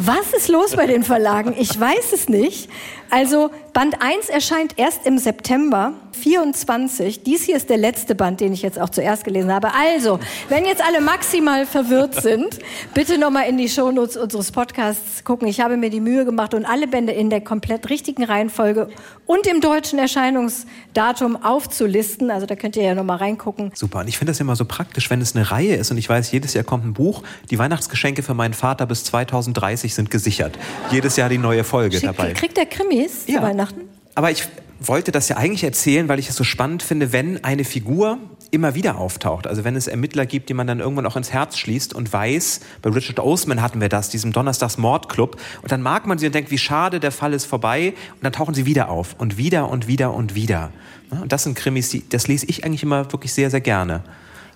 [0.00, 1.54] Was ist los bei den Verlagen?
[1.58, 2.70] Ich weiß es nicht.
[3.10, 7.22] Also Band 1 erscheint erst im September 24.
[7.22, 9.72] Dies hier ist der letzte Band, den ich jetzt auch zuerst gelesen habe.
[9.72, 12.58] Also, wenn jetzt alle maximal verwirrt sind,
[12.92, 15.48] bitte nochmal in die Shownotes unseres Podcasts gucken.
[15.48, 18.88] Ich habe mir die Mühe gemacht und alle Bände in der komplett richtigen Reihenfolge
[19.26, 22.30] und im deutschen Erscheinungsdatum aufzulisten.
[22.30, 23.70] Also da könnt ihr ja nochmal reingucken.
[23.74, 24.00] Super.
[24.00, 26.32] Und ich finde das immer so praktisch, wenn es eine Reihe ist und ich weiß,
[26.32, 27.17] jedes Jahr kommt ein Buch.
[27.50, 30.58] Die Weihnachtsgeschenke für meinen Vater bis 2030 sind gesichert.
[30.90, 32.32] Jedes Jahr die neue Folge Schick, dabei.
[32.32, 33.36] Kriegt der Krimis Ja.
[33.40, 33.80] zu Weihnachten?
[34.14, 34.44] Aber ich
[34.80, 38.18] wollte das ja eigentlich erzählen, weil ich es so spannend finde, wenn eine Figur
[38.50, 39.46] immer wieder auftaucht.
[39.46, 42.60] Also wenn es Ermittler gibt, die man dann irgendwann auch ins Herz schließt und weiß,
[42.80, 45.36] bei Richard Osman hatten wir das, diesem Donnerstags Mordclub.
[45.62, 47.94] Und dann mag man sie und denkt, wie schade, der Fall ist vorbei.
[48.14, 50.70] Und dann tauchen sie wieder auf und wieder und wieder und wieder.
[51.10, 54.02] Und das sind Krimis, die, das lese ich eigentlich immer wirklich sehr, sehr gerne.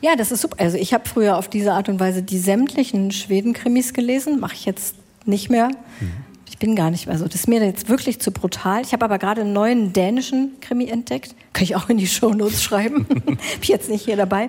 [0.03, 0.57] Ja, das ist super.
[0.59, 4.65] Also ich habe früher auf diese Art und Weise die sämtlichen Schweden-Krimis gelesen, mache ich
[4.67, 5.71] jetzt nicht mehr.
[6.51, 7.25] Ich bin gar nicht mehr so.
[7.27, 8.83] Das ist mir jetzt wirklich zu brutal.
[8.83, 11.37] Ich habe aber gerade einen neuen dänischen Krimi entdeckt.
[11.53, 13.07] Kann ich auch in die Shownotes schreiben.
[13.63, 14.49] Ich jetzt nicht hier dabei.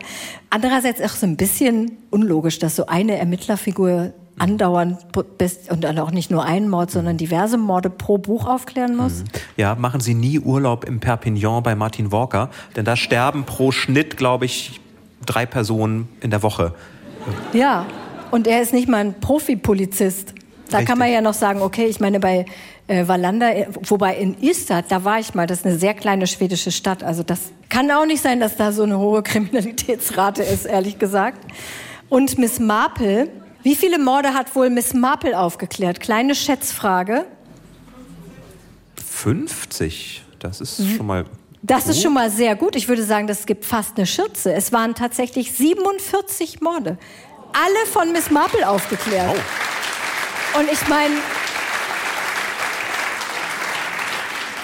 [0.50, 4.98] Andererseits auch so ein bisschen unlogisch, dass so eine Ermittlerfigur andauernd
[5.38, 9.24] bis- und dann auch nicht nur einen Mord, sondern diverse Morde pro Buch aufklären muss.
[9.58, 14.18] Ja, machen Sie nie Urlaub im Perpignan bei Martin Walker, denn da sterben pro Schnitt,
[14.18, 14.80] glaube ich,
[15.26, 16.74] drei Personen in der Woche.
[17.54, 17.86] Ja,
[18.32, 20.34] und er ist nicht mal ein Profipolizist.
[20.70, 20.90] Da Richtig.
[20.90, 22.46] kann man ja noch sagen, okay, ich meine bei
[22.88, 26.28] äh, Wallander, äh, wobei in Ystad, da war ich mal, das ist eine sehr kleine
[26.28, 27.04] schwedische Stadt.
[27.04, 31.46] Also das kann auch nicht sein, dass da so eine hohe Kriminalitätsrate ist, ehrlich gesagt.
[32.10, 33.30] Und Miss Marple,
[33.62, 36.00] wie viele Morde hat wohl Miss Marple aufgeklärt?
[36.00, 37.26] Kleine Schätzfrage.
[38.96, 41.26] 50, das ist schon mal.
[41.66, 42.04] Das ist gut.
[42.04, 42.76] schon mal sehr gut.
[42.76, 44.54] Ich würde sagen, das gibt fast eine Schürze.
[44.54, 46.98] Es waren tatsächlich 47 Morde.
[47.54, 49.38] Alle von Miss Marple aufgeklärt.
[50.60, 51.16] Und ich meine,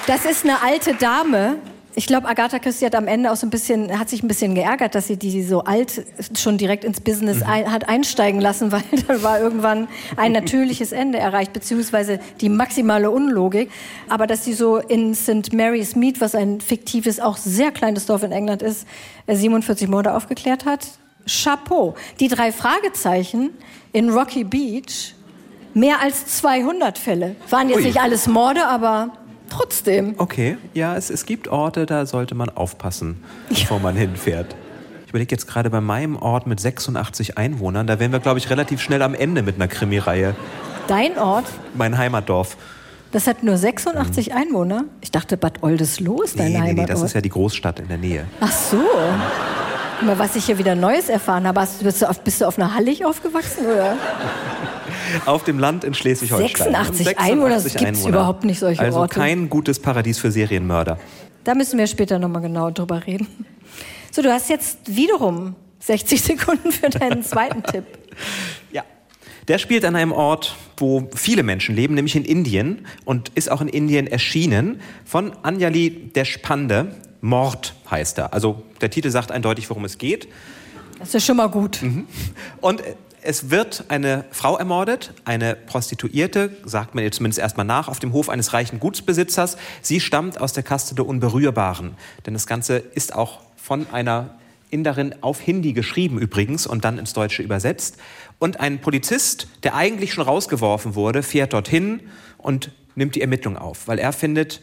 [0.08, 1.60] das ist eine alte Dame.
[1.96, 4.54] Ich glaube, Agatha Christie hat am Ende auch so ein bisschen, hat sich ein bisschen
[4.54, 6.06] geärgert, dass sie die so alt
[6.38, 11.18] schon direkt ins Business ein, hat einsteigen lassen, weil dann war irgendwann ein natürliches Ende
[11.18, 13.72] erreicht, beziehungsweise die maximale Unlogik.
[14.08, 15.52] Aber dass sie so in St.
[15.52, 18.88] Mary's Mead, was ein fiktives, auch sehr kleines Dorf in England ist,
[19.26, 20.86] äh, 47 Morde aufgeklärt hat,
[21.26, 21.96] Chapeau.
[22.20, 23.52] Die drei Fragezeichen
[23.94, 25.16] in Rocky Beach,
[25.74, 27.36] mehr als 200 Fälle.
[27.50, 27.86] Waren jetzt Ui.
[27.86, 29.12] nicht alles Morde, aber
[29.50, 30.16] trotzdem.
[30.18, 34.56] Okay, ja, es, es gibt Orte, da sollte man aufpassen, bevor man hinfährt.
[35.06, 38.50] Ich überlege jetzt gerade bei meinem Ort mit 86 Einwohnern, da wären wir, glaube ich,
[38.50, 40.36] relativ schnell am Ende mit einer Krimireihe.
[40.88, 42.58] Dein Ort, Mein Heimatdorf.
[43.12, 44.86] das hat nur 86 Einwohner.
[45.02, 46.90] Ich dachte, Bad Oldesloe ist dein Nee, nee, nee, Heimatort.
[46.92, 48.26] das ist ja die Großstadt in der Nähe.
[48.40, 48.78] Ach so.
[50.06, 51.68] Mal, was ich hier wieder Neues erfahren habe.
[51.84, 53.66] Bist, du auf, bist du auf einer Hallig aufgewachsen?
[53.66, 53.98] Oder?
[55.26, 56.74] Auf dem Land in Schleswig-Holstein.
[56.74, 59.16] 86 Einwohner, das gibt's überhaupt nicht, solche also Orte.
[59.16, 60.98] kein gutes Paradies für Serienmörder.
[61.44, 63.28] Da müssen wir später nochmal genau drüber reden.
[64.12, 67.86] So, du hast jetzt wiederum 60 Sekunden für deinen zweiten Tipp.
[68.72, 68.84] Ja.
[69.48, 73.62] Der spielt an einem Ort, wo viele Menschen leben, nämlich in Indien und ist auch
[73.62, 76.94] in Indien erschienen von Anjali Deshpande.
[77.22, 78.34] Mord heißt er.
[78.34, 80.28] Also der Titel sagt eindeutig, worum es geht.
[81.00, 81.80] Das ist schon mal gut.
[82.62, 82.84] Und
[83.22, 88.14] es wird eine Frau ermordet, eine Prostituierte, sagt man ihr zumindest erstmal nach, auf dem
[88.14, 89.58] Hof eines reichen Gutsbesitzers.
[89.82, 91.96] Sie stammt aus der Kaste der Unberührbaren.
[92.26, 94.36] Denn das Ganze ist auch von einer
[94.70, 97.98] Inderin auf Hindi geschrieben übrigens und dann ins Deutsche übersetzt.
[98.38, 102.02] Und ein Polizist, der eigentlich schon rausgeworfen wurde, fährt dorthin
[102.38, 104.62] und nimmt die Ermittlung auf, weil er findet,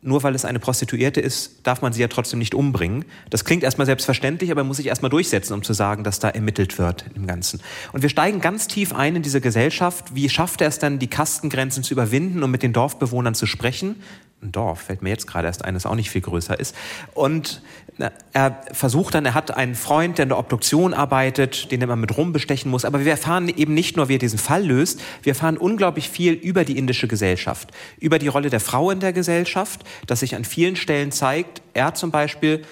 [0.00, 3.04] nur weil es eine Prostituierte ist, darf man sie ja trotzdem nicht umbringen.
[3.30, 6.78] Das klingt erstmal selbstverständlich, aber muss sich erstmal durchsetzen, um zu sagen, dass da ermittelt
[6.78, 7.60] wird im Ganzen.
[7.92, 10.14] Und wir steigen ganz tief ein in diese Gesellschaft.
[10.14, 13.96] Wie schafft er es dann, die Kastengrenzen zu überwinden und mit den Dorfbewohnern zu sprechen?
[14.44, 16.76] Ein Dorf, fällt mir jetzt gerade erst ein, das auch nicht viel größer ist.
[17.14, 17.62] Und
[18.32, 21.96] er versucht dann, er hat einen Freund, der in der Obduktion arbeitet, den er mal
[21.96, 22.84] mit rumbestechen muss.
[22.84, 26.34] Aber wir erfahren eben nicht nur, wie er diesen Fall löst, wir erfahren unglaublich viel
[26.34, 30.44] über die indische Gesellschaft, über die Rolle der Frau in der Gesellschaft, das sich an
[30.44, 31.62] vielen Stellen zeigt.
[31.72, 32.62] Er zum Beispiel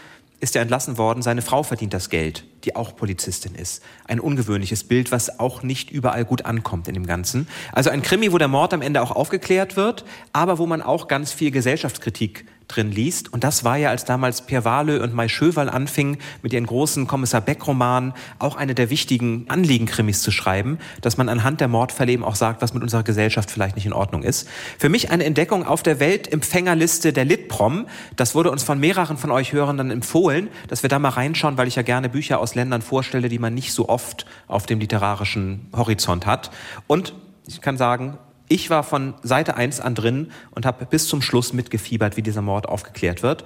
[0.40, 3.82] ist er entlassen worden, seine Frau verdient das Geld, die auch Polizistin ist.
[4.06, 7.48] Ein ungewöhnliches Bild, was auch nicht überall gut ankommt in dem Ganzen.
[7.72, 11.08] Also ein Krimi, wo der Mord am Ende auch aufgeklärt wird, aber wo man auch
[11.08, 13.32] ganz viel Gesellschaftskritik drin liest.
[13.32, 17.06] Und das war ja, als damals Pierre Wahlö und Mai Schöwal anfingen, mit ihren großen
[17.06, 22.24] Kommissar Beck-Romanen auch eine der wichtigen Anliegenkrimis zu schreiben, dass man anhand der Mordfälle eben
[22.24, 24.48] auch sagt, was mit unserer Gesellschaft vielleicht nicht in Ordnung ist.
[24.78, 27.86] Für mich eine Entdeckung auf der Weltempfängerliste der Litprom.
[28.16, 31.68] Das wurde uns von mehreren von euch Hörern empfohlen, dass wir da mal reinschauen, weil
[31.68, 35.68] ich ja gerne Bücher aus Ländern vorstelle, die man nicht so oft auf dem literarischen
[35.74, 36.50] Horizont hat.
[36.86, 37.14] Und
[37.46, 38.18] ich kann sagen,
[38.52, 42.42] ich war von Seite 1 an drin und habe bis zum Schluss mitgefiebert, wie dieser
[42.42, 43.44] Mord aufgeklärt wird.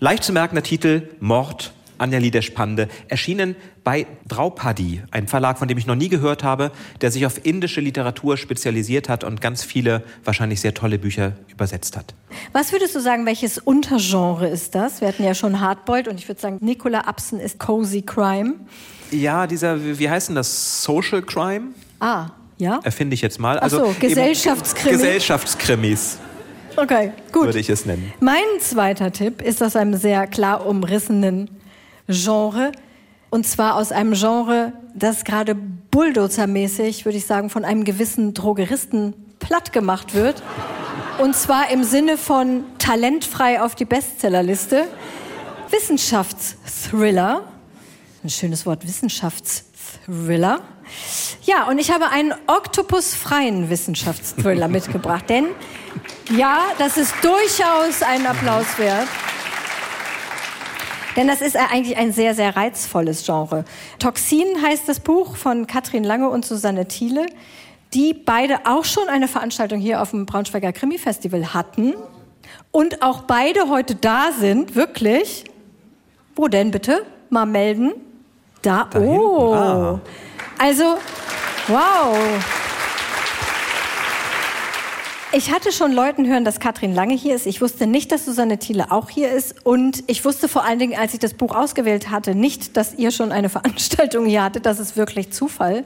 [0.00, 5.86] Leicht zu merkender Titel Mord Anja Lidesh-Pande, erschienen bei Draupadi, ein Verlag, von dem ich
[5.86, 10.62] noch nie gehört habe, der sich auf indische Literatur spezialisiert hat und ganz viele wahrscheinlich
[10.62, 12.14] sehr tolle Bücher übersetzt hat.
[12.52, 15.02] Was würdest du sagen, welches Untergenre ist das?
[15.02, 18.54] Wir hatten ja schon Hardboiled und ich würde sagen, Nicola Absen ist Cozy Crime.
[19.10, 20.82] Ja, dieser, wie heißt denn das?
[20.82, 21.74] Social Crime?
[21.98, 22.80] Ah, ja.
[22.84, 23.58] Erfinde ich jetzt mal.
[23.58, 25.00] Also so, Gesellschaftskrimis.
[25.00, 26.18] Gesellschaftskrimis.
[26.76, 27.46] Okay, gut.
[27.46, 28.12] Würde ich es nennen.
[28.20, 31.50] Mein zweiter Tipp ist aus einem sehr klar umrissenen
[32.06, 32.72] Genre.
[33.30, 39.14] Und zwar aus einem Genre, das gerade bulldozermäßig, würde ich sagen, von einem gewissen Drogeristen
[39.38, 40.42] platt gemacht wird.
[41.18, 44.86] Und zwar im Sinne von talentfrei auf die Bestsellerliste.
[45.70, 47.44] Wissenschaftsthriller.
[48.22, 50.60] Ein schönes Wort, Wissenschaftsthriller.
[51.44, 55.46] Ja, und ich habe einen oktopusfreien Wissenschaftsthriller mitgebracht, denn
[56.36, 59.08] ja, das ist durchaus einen Applaus wert.
[61.16, 63.64] Denn das ist eigentlich ein sehr, sehr reizvolles Genre.
[63.98, 67.26] Toxin heißt das Buch von Katrin Lange und Susanne Thiele,
[67.94, 71.94] die beide auch schon eine Veranstaltung hier auf dem Braunschweiger Krimi-Festival hatten
[72.70, 75.44] und auch beide heute da sind, wirklich.
[76.36, 77.04] Wo denn bitte?
[77.28, 77.92] Mal melden.
[78.62, 79.54] Da, da oh.
[79.54, 80.00] Ah.
[80.62, 80.98] Also,
[81.68, 82.18] wow.
[85.32, 87.46] Ich hatte schon Leuten hören, dass Katrin Lange hier ist.
[87.46, 89.64] Ich wusste nicht, dass Susanne Thiele auch hier ist.
[89.64, 93.10] Und ich wusste vor allen Dingen, als ich das Buch ausgewählt hatte, nicht, dass ihr
[93.10, 94.66] schon eine Veranstaltung hier hattet.
[94.66, 95.84] Das ist wirklich Zufall.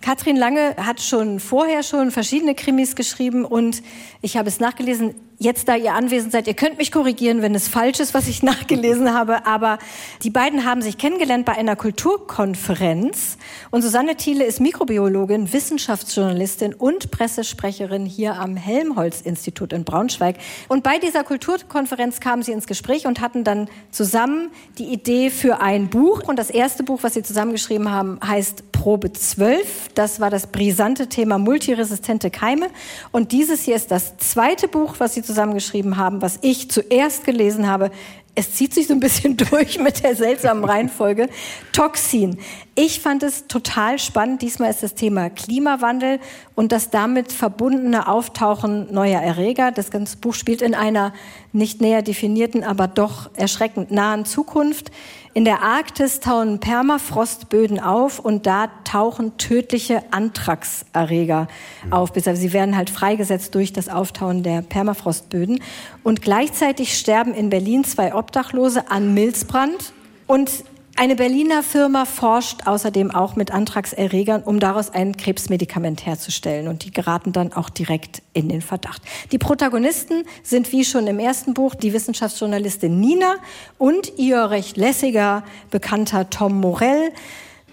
[0.00, 3.80] Katrin Lange hat schon vorher schon verschiedene Krimis geschrieben und
[4.22, 7.68] ich habe es nachgelesen jetzt, da ihr anwesend seid, ihr könnt mich korrigieren, wenn es
[7.68, 9.78] falsch ist, was ich nachgelesen habe, aber
[10.22, 13.36] die beiden haben sich kennengelernt bei einer Kulturkonferenz
[13.70, 20.36] und Susanne Thiele ist Mikrobiologin, Wissenschaftsjournalistin und Pressesprecherin hier am Helmholtz-Institut in Braunschweig.
[20.68, 25.60] Und bei dieser Kulturkonferenz kamen sie ins Gespräch und hatten dann zusammen die Idee für
[25.60, 26.22] ein Buch.
[26.26, 29.90] Und das erste Buch, was sie zusammengeschrieben haben, heißt Probe 12.
[29.94, 32.68] Das war das brisante Thema multiresistente Keime.
[33.12, 37.68] Und dieses hier ist das zweite Buch, was sie zusammengeschrieben haben, was ich zuerst gelesen
[37.68, 37.90] habe.
[38.34, 41.28] Es zieht sich so ein bisschen durch mit der seltsamen Reihenfolge.
[41.72, 42.38] Toxin.
[42.78, 44.42] Ich fand es total spannend.
[44.42, 46.20] Diesmal ist das Thema Klimawandel
[46.54, 49.72] und das damit verbundene Auftauchen neuer Erreger.
[49.72, 51.14] Das ganze Buch spielt in einer
[51.54, 54.90] nicht näher definierten, aber doch erschreckend nahen Zukunft.
[55.32, 61.48] In der Arktis tauen Permafrostböden auf und da tauchen tödliche Anthraxerreger
[61.90, 62.12] auf.
[62.14, 65.62] Sie werden halt freigesetzt durch das Auftauen der Permafrostböden.
[66.02, 69.94] Und gleichzeitig sterben in Berlin zwei Obdachlose an Milzbrand.
[70.26, 70.50] Und
[70.96, 76.68] eine Berliner Firma forscht außerdem auch mit Antragserregern, um daraus ein Krebsmedikament herzustellen.
[76.68, 79.02] Und die geraten dann auch direkt in den Verdacht.
[79.30, 83.36] Die Protagonisten sind wie schon im ersten Buch die Wissenschaftsjournalistin Nina
[83.78, 87.12] und ihr recht lässiger Bekannter Tom Morell.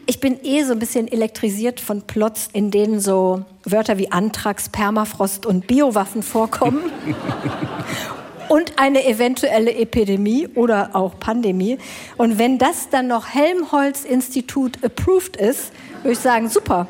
[0.05, 4.67] Ich bin eh so ein bisschen elektrisiert von Plots, in denen so Wörter wie Antrax,
[4.67, 6.91] Permafrost und Biowaffen vorkommen.
[8.49, 11.77] und eine eventuelle Epidemie oder auch Pandemie.
[12.17, 16.87] Und wenn das dann noch Helmholtz-Institut approved ist, würde ich sagen, super.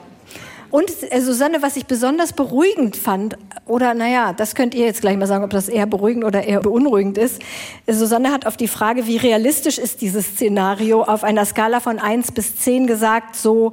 [0.74, 3.38] Und äh, Susanne, was ich besonders beruhigend fand,
[3.68, 6.62] oder naja, das könnt ihr jetzt gleich mal sagen, ob das eher beruhigend oder eher
[6.62, 7.42] beunruhigend ist.
[7.88, 12.32] Susanne hat auf die Frage, wie realistisch ist dieses Szenario, auf einer Skala von 1
[12.32, 13.70] bis 10 gesagt, so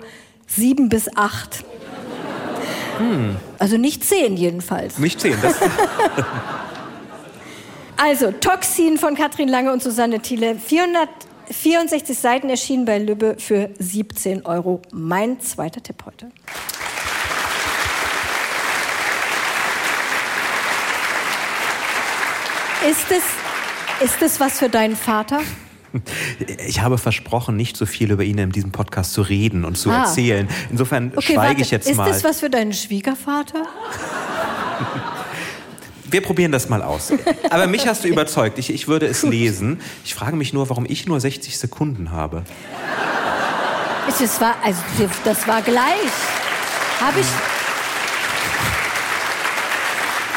[0.46, 1.64] 7 bis 8.
[2.98, 3.36] Hm.
[3.58, 4.98] Also nicht 10 jedenfalls.
[4.98, 5.54] Nicht 10, das
[8.02, 10.54] Also, Toxin von Katrin Lange und Susanne Thiele.
[10.54, 14.80] 464 Seiten erschienen bei Lübbe für 17 Euro.
[14.90, 16.30] Mein zweiter Tipp heute.
[22.88, 23.22] Ist es,
[24.02, 25.40] ist es was für deinen Vater?
[26.66, 29.90] Ich habe versprochen, nicht so viel über ihn in diesem Podcast zu reden und zu
[29.90, 30.04] ah.
[30.04, 30.48] erzählen.
[30.70, 31.60] Insofern okay, schweige warte.
[31.60, 32.08] ich jetzt ist mal.
[32.08, 33.66] Ist das was für deinen Schwiegervater?
[36.10, 37.12] Wir probieren das mal aus.
[37.50, 38.58] Aber mich hast du überzeugt.
[38.58, 39.30] Ich, ich würde es Gut.
[39.30, 39.80] lesen.
[40.04, 42.42] Ich frage mich nur, warum ich nur 60 Sekunden habe.
[44.06, 44.80] Das war, also,
[45.24, 46.10] das war gleich.
[47.00, 47.26] Habe ich.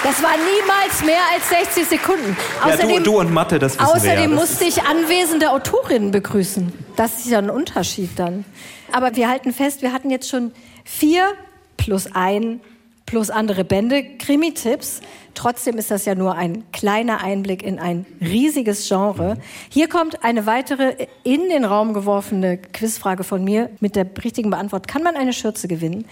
[0.04, 2.36] Das war niemals mehr als 60 Sekunden.
[2.62, 4.28] Außerdem, ja, du, du, und Mathe, das wissen Außerdem wir ja.
[4.28, 6.74] musste ich anwesende Autorinnen begrüßen.
[6.98, 8.44] Das ist ja ein Unterschied dann.
[8.92, 10.52] Aber wir halten fest, wir hatten jetzt schon
[10.84, 11.30] vier
[11.78, 12.60] plus ein
[13.06, 15.02] plus andere Bände, Krimi-Tipps.
[15.34, 19.38] Trotzdem ist das ja nur ein kleiner Einblick in ein riesiges Genre.
[19.70, 24.88] Hier kommt eine weitere in den Raum geworfene Quizfrage von mir mit der richtigen Beantwortung.
[24.88, 26.06] Kann man eine Schürze gewinnen?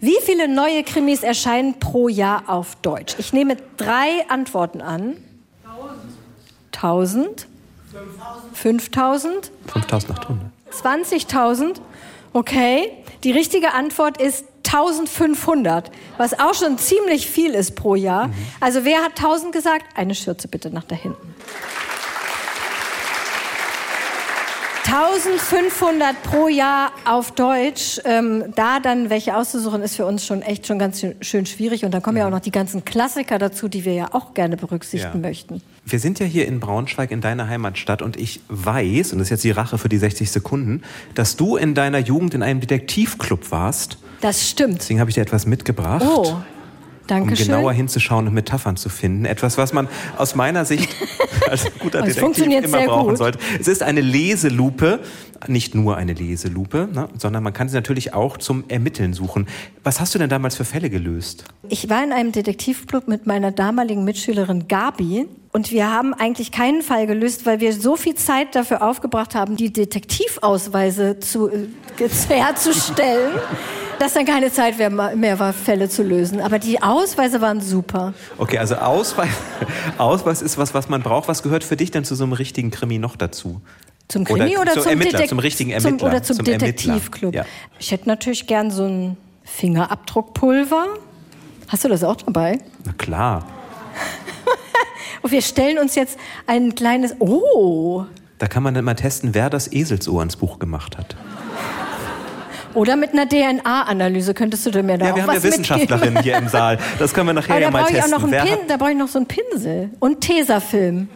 [0.00, 3.14] Wie viele neue Krimis erscheinen pro Jahr auf Deutsch?
[3.18, 5.16] Ich nehme drei Antworten an.
[6.72, 7.46] 1000.
[8.54, 9.50] 5000.
[9.66, 10.50] 5800.
[10.70, 11.80] 20.000.
[12.32, 12.92] Okay.
[13.22, 18.28] Die richtige Antwort ist 1500, was auch schon ziemlich viel ist pro Jahr.
[18.28, 18.34] Mhm.
[18.60, 19.84] Also wer hat 1000 gesagt?
[19.94, 21.34] Eine Schürze bitte nach da hinten.
[24.94, 28.00] 1500 pro Jahr auf Deutsch.
[28.04, 31.84] Ähm, da dann welche auszusuchen, ist für uns schon echt schon ganz schön schwierig.
[31.84, 34.56] Und dann kommen ja auch noch die ganzen Klassiker dazu, die wir ja auch gerne
[34.56, 35.28] berücksichtigen ja.
[35.28, 35.62] möchten.
[35.84, 38.02] Wir sind ja hier in Braunschweig, in deiner Heimatstadt.
[38.02, 40.82] Und ich weiß, und das ist jetzt die Rache für die 60 Sekunden,
[41.16, 43.98] dass du in deiner Jugend in einem Detektivclub warst.
[44.20, 44.78] Das stimmt.
[44.78, 46.04] Deswegen habe ich dir etwas mitgebracht.
[46.06, 46.36] Oh.
[47.06, 47.46] Dankeschön.
[47.46, 49.24] Um genauer hinzuschauen und Metaphern zu finden.
[49.24, 50.88] Etwas, was man aus meiner Sicht
[51.50, 53.18] als guter Detektiv immer brauchen gut.
[53.18, 53.38] sollte.
[53.60, 55.00] Es ist eine Leselupe,
[55.46, 59.46] nicht nur eine Leselupe, ne, sondern man kann sie natürlich auch zum Ermitteln suchen.
[59.82, 61.44] Was hast du denn damals für Fälle gelöst?
[61.68, 65.26] Ich war in einem Detektivclub mit meiner damaligen Mitschülerin Gabi.
[65.52, 69.56] Und wir haben eigentlich keinen Fall gelöst, weil wir so viel Zeit dafür aufgebracht haben,
[69.56, 71.68] die Detektivausweise zu, äh,
[72.28, 73.34] herzustellen
[73.98, 76.40] dass dann keine Zeit mehr war, Fälle zu lösen.
[76.40, 78.14] Aber die Ausweise waren super.
[78.38, 79.28] Okay, also Ausweis,
[79.98, 81.28] Ausweis ist was, was man braucht.
[81.28, 83.60] Was gehört für dich denn zu so einem richtigen Krimi noch dazu?
[84.08, 85.98] Zum Krimi oder, oder zum, Ermittler, Detek zum richtigen Ermittler?
[85.98, 87.34] Zum, oder zum, zum Detektivclub?
[87.34, 87.44] Ja.
[87.78, 90.86] Ich hätte natürlich gern so ein Fingerabdruckpulver.
[91.68, 92.58] Hast du das auch dabei?
[92.84, 93.46] Na klar.
[95.22, 97.16] Und wir stellen uns jetzt ein kleines.
[97.18, 98.04] Oh!
[98.38, 101.16] Da kann man dann mal testen, wer das Eselsohr ins Buch gemacht hat.
[102.74, 106.36] Oder mit einer DNA-Analyse könntest du mir da ja, auch wir haben ja Wissenschaftlerinnen hier
[106.36, 106.78] im Saal.
[106.98, 108.30] Das können wir nachher ja mal testen.
[108.30, 111.08] Pin, da brauche ich noch so einen Pinsel und Tesafilm.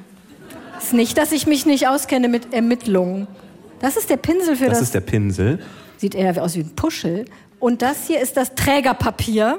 [0.79, 3.27] Ist nicht, dass ich mich nicht auskenne mit Ermittlungen.
[3.81, 4.79] Das ist der Pinsel für das.
[4.79, 5.59] Das ist der Pinsel.
[5.97, 7.25] Sieht eher aus wie ein Puschel.
[7.59, 9.59] Und das hier ist das Trägerpapier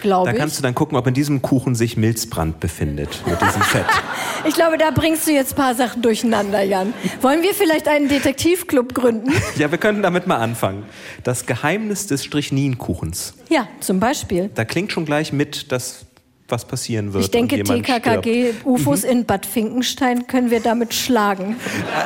[0.00, 0.30] glaube.
[0.30, 3.84] Da kannst du dann gucken, ob in diesem Kuchen sich Milzbrand befindet mit diesem Fett.
[4.46, 6.94] ich glaube, da bringst du jetzt ein paar Sachen durcheinander, Jan.
[7.20, 9.32] Wollen wir vielleicht einen Detektivclub gründen?
[9.56, 10.84] ja, wir könnten damit mal anfangen.
[11.24, 13.34] Das Geheimnis des Strichninkuchens.
[13.48, 14.50] Ja, zum Beispiel.
[14.54, 16.06] Da klingt schon gleich mit, dass
[16.48, 17.24] was passieren wird.
[17.24, 19.10] Ich denke, TKKG-UFOs mhm.
[19.10, 21.56] in Bad Finkenstein können wir damit schlagen.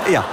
[0.09, 0.25] Äh, ja.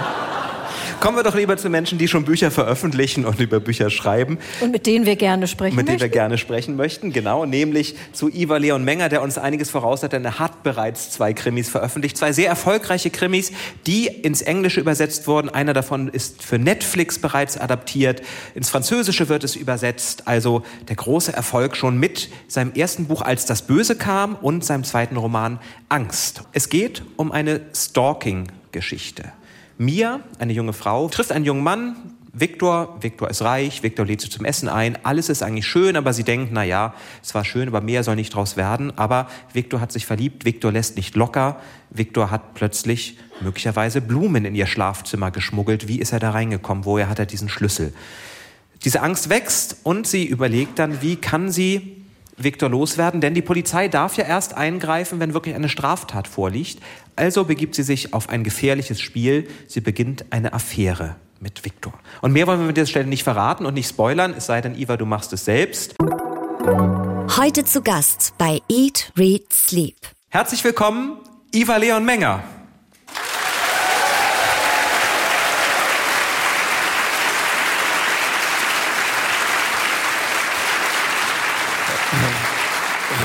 [1.04, 4.38] Kommen wir doch lieber zu Menschen, die schon Bücher veröffentlichen und über Bücher schreiben.
[4.62, 5.96] Und mit denen wir gerne sprechen mit möchten.
[5.96, 7.46] Mit denen wir gerne sprechen möchten, genau.
[7.46, 11.34] Nämlich zu Iva Leon Menger, der uns einiges voraus hat, denn er hat bereits zwei
[11.34, 12.16] Krimis veröffentlicht.
[12.16, 13.52] Zwei sehr erfolgreiche Krimis,
[13.86, 15.50] die ins Englische übersetzt wurden.
[15.50, 18.22] Einer davon ist für Netflix bereits adaptiert.
[18.56, 20.26] Ins Französische wird es übersetzt.
[20.26, 24.86] Also der große Erfolg schon mit seinem ersten Buch Als das Böse kam und seinem
[24.86, 26.44] zweiten Roman Angst.
[26.54, 29.34] Es geht um eine Stalking-Geschichte.
[29.78, 31.96] Mia, eine junge Frau, trifft einen jungen Mann,
[32.36, 36.14] Viktor, Viktor ist reich, Viktor lädt sie zum Essen ein, alles ist eigentlich schön, aber
[36.14, 38.92] sie denkt, na ja, es war schön, aber mehr soll nicht draus werden.
[38.98, 41.60] Aber Viktor hat sich verliebt, Viktor lässt nicht locker,
[41.92, 45.88] Viktor hat plötzlich möglicherweise Blumen in ihr Schlafzimmer geschmuggelt.
[45.88, 46.86] Wie ist er da reingekommen?
[46.86, 47.94] Woher hat er diesen Schlüssel?
[48.84, 52.04] Diese Angst wächst und sie überlegt dann, wie kann sie
[52.36, 56.82] Viktor loswerden, denn die Polizei darf ja erst eingreifen, wenn wirklich eine Straftat vorliegt.
[57.16, 59.48] Also begibt sie sich auf ein gefährliches Spiel.
[59.68, 61.94] Sie beginnt eine Affäre mit Viktor.
[62.22, 64.76] Und mehr wollen wir mit dieser Stelle nicht verraten und nicht spoilern, es sei denn,
[64.76, 65.96] Iva, du machst es selbst.
[67.38, 69.98] Heute zu Gast bei Eat, Read, Sleep.
[70.30, 71.18] Herzlich willkommen,
[71.52, 72.44] Iva Leon Menger.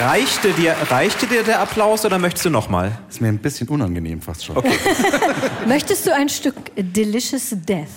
[0.00, 2.96] Reichte dir, reichte dir der Applaus oder möchtest du nochmal?
[3.08, 4.56] Ist mir ein bisschen unangenehm fast schon.
[4.56, 4.78] Okay.
[5.66, 7.88] möchtest du ein Stück Delicious Death?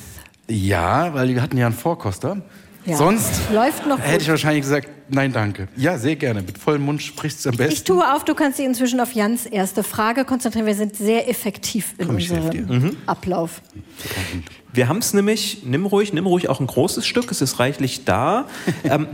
[0.47, 2.41] Ja, weil wir hatten ja einen Vorkoster.
[2.85, 2.97] Ja.
[2.97, 5.67] Sonst Läuft noch hätte ich wahrscheinlich gesagt, nein, danke.
[5.75, 6.41] Ja, sehr gerne.
[6.41, 7.73] Mit vollem Mund sprichst du am besten.
[7.73, 10.65] Ich tue auf, du kannst dich inzwischen auf Jans erste Frage konzentrieren.
[10.65, 12.97] Wir sind sehr effektiv in Komm, unserem mhm.
[13.05, 13.61] Ablauf.
[14.73, 18.05] Wir haben es nämlich, nimm ruhig, nimm ruhig auch ein großes Stück, es ist reichlich
[18.05, 18.47] da.
[18.83, 19.07] ähm,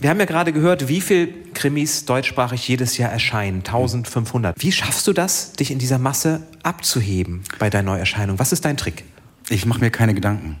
[0.00, 3.58] wir haben ja gerade gehört, wie viel Krimis deutschsprachig jedes Jahr erscheinen.
[3.58, 4.62] 1500.
[4.62, 8.38] Wie schaffst du das, dich in dieser Masse abzuheben bei deiner Neuerscheinung?
[8.38, 9.04] Was ist dein Trick?
[9.48, 10.56] Ich mache mir keine Gedanken.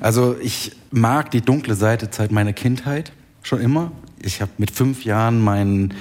[0.00, 3.12] Also ich mag die dunkle Seite seit meiner Kindheit
[3.42, 3.92] schon immer.
[4.20, 5.94] Ich habe mit fünf Jahren meinen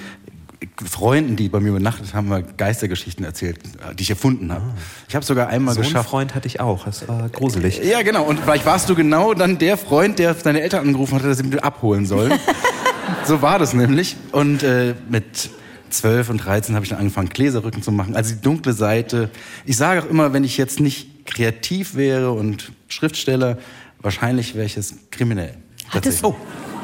[0.86, 3.58] Freunden, die bei mir übernachtet haben, mal Geistergeschichten erzählt,
[3.90, 4.64] äh, die ich erfunden habe.
[5.10, 6.10] Ich habe sogar einmal So einen geschafft.
[6.10, 6.86] Freund hatte ich auch.
[6.86, 7.82] Das war gruselig.
[7.84, 8.24] Ja, genau.
[8.26, 11.46] Und vielleicht warst du genau dann der Freund, der seine Eltern angerufen hatte, dass sie
[11.46, 12.34] ihn abholen sollen.
[13.26, 14.16] so war das nämlich.
[14.32, 15.50] Und äh, mit
[15.90, 18.16] 12 und 13 habe ich dann angefangen, Gläserrücken zu machen.
[18.16, 19.30] Also die dunkle Seite.
[19.66, 23.58] Ich sage auch immer, wenn ich jetzt nicht kreativ wäre und Schriftsteller,
[24.00, 25.56] wahrscheinlich wäre ich es kriminell.
[25.90, 26.24] Hattest- Tatsächlich.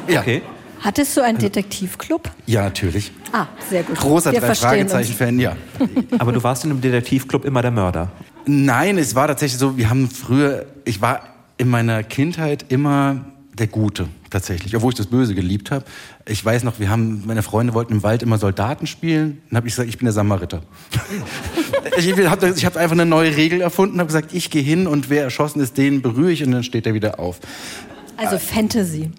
[0.08, 0.22] Oh, ja.
[0.22, 0.42] Okay.
[0.82, 2.30] Hattest du einen Detektivclub?
[2.46, 3.12] Ja, natürlich.
[3.32, 3.98] Ah, sehr gut.
[3.98, 4.56] Großer Wir drei.
[4.56, 5.56] Fragezeichen-Fan, ja.
[6.20, 8.12] Aber du warst in einem Detektivclub immer der Mörder.
[8.46, 11.22] Nein, es war tatsächlich so, wir haben früher, ich war
[11.58, 13.26] in meiner Kindheit immer
[13.58, 15.84] der Gute, tatsächlich, obwohl ich das Böse geliebt habe.
[16.28, 19.68] Ich weiß noch, wir haben, meine Freunde wollten im Wald immer Soldaten spielen, dann habe
[19.68, 20.62] ich gesagt, ich bin der Samariter.
[21.98, 25.10] ich habe ich hab einfach eine neue Regel erfunden, habe gesagt, ich gehe hin und
[25.10, 27.40] wer erschossen ist, den berühre ich und dann steht er wieder auf.
[28.18, 29.11] Also Fantasy.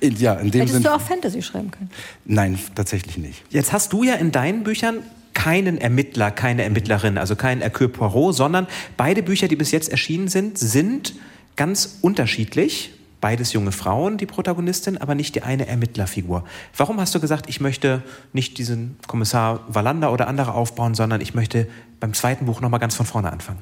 [0.00, 0.88] In- Ja, in dem Hättest Sinne.
[0.88, 1.90] du auch Fantasy schreiben können?
[2.24, 3.42] Nein, tatsächlich nicht.
[3.50, 4.98] Jetzt hast du ja in deinen Büchern
[5.32, 8.66] keinen Ermittler, keine Ermittlerin, also keinen Hercule Poirot, sondern
[8.96, 11.14] beide Bücher, die bis jetzt erschienen sind, sind
[11.56, 12.92] ganz unterschiedlich.
[13.20, 16.44] Beides junge Frauen, die Protagonistin, aber nicht die eine Ermittlerfigur.
[16.76, 18.02] Warum hast du gesagt, ich möchte
[18.34, 21.66] nicht diesen Kommissar Wallander oder andere aufbauen, sondern ich möchte
[22.00, 23.60] beim zweiten Buch nochmal ganz von vorne anfangen?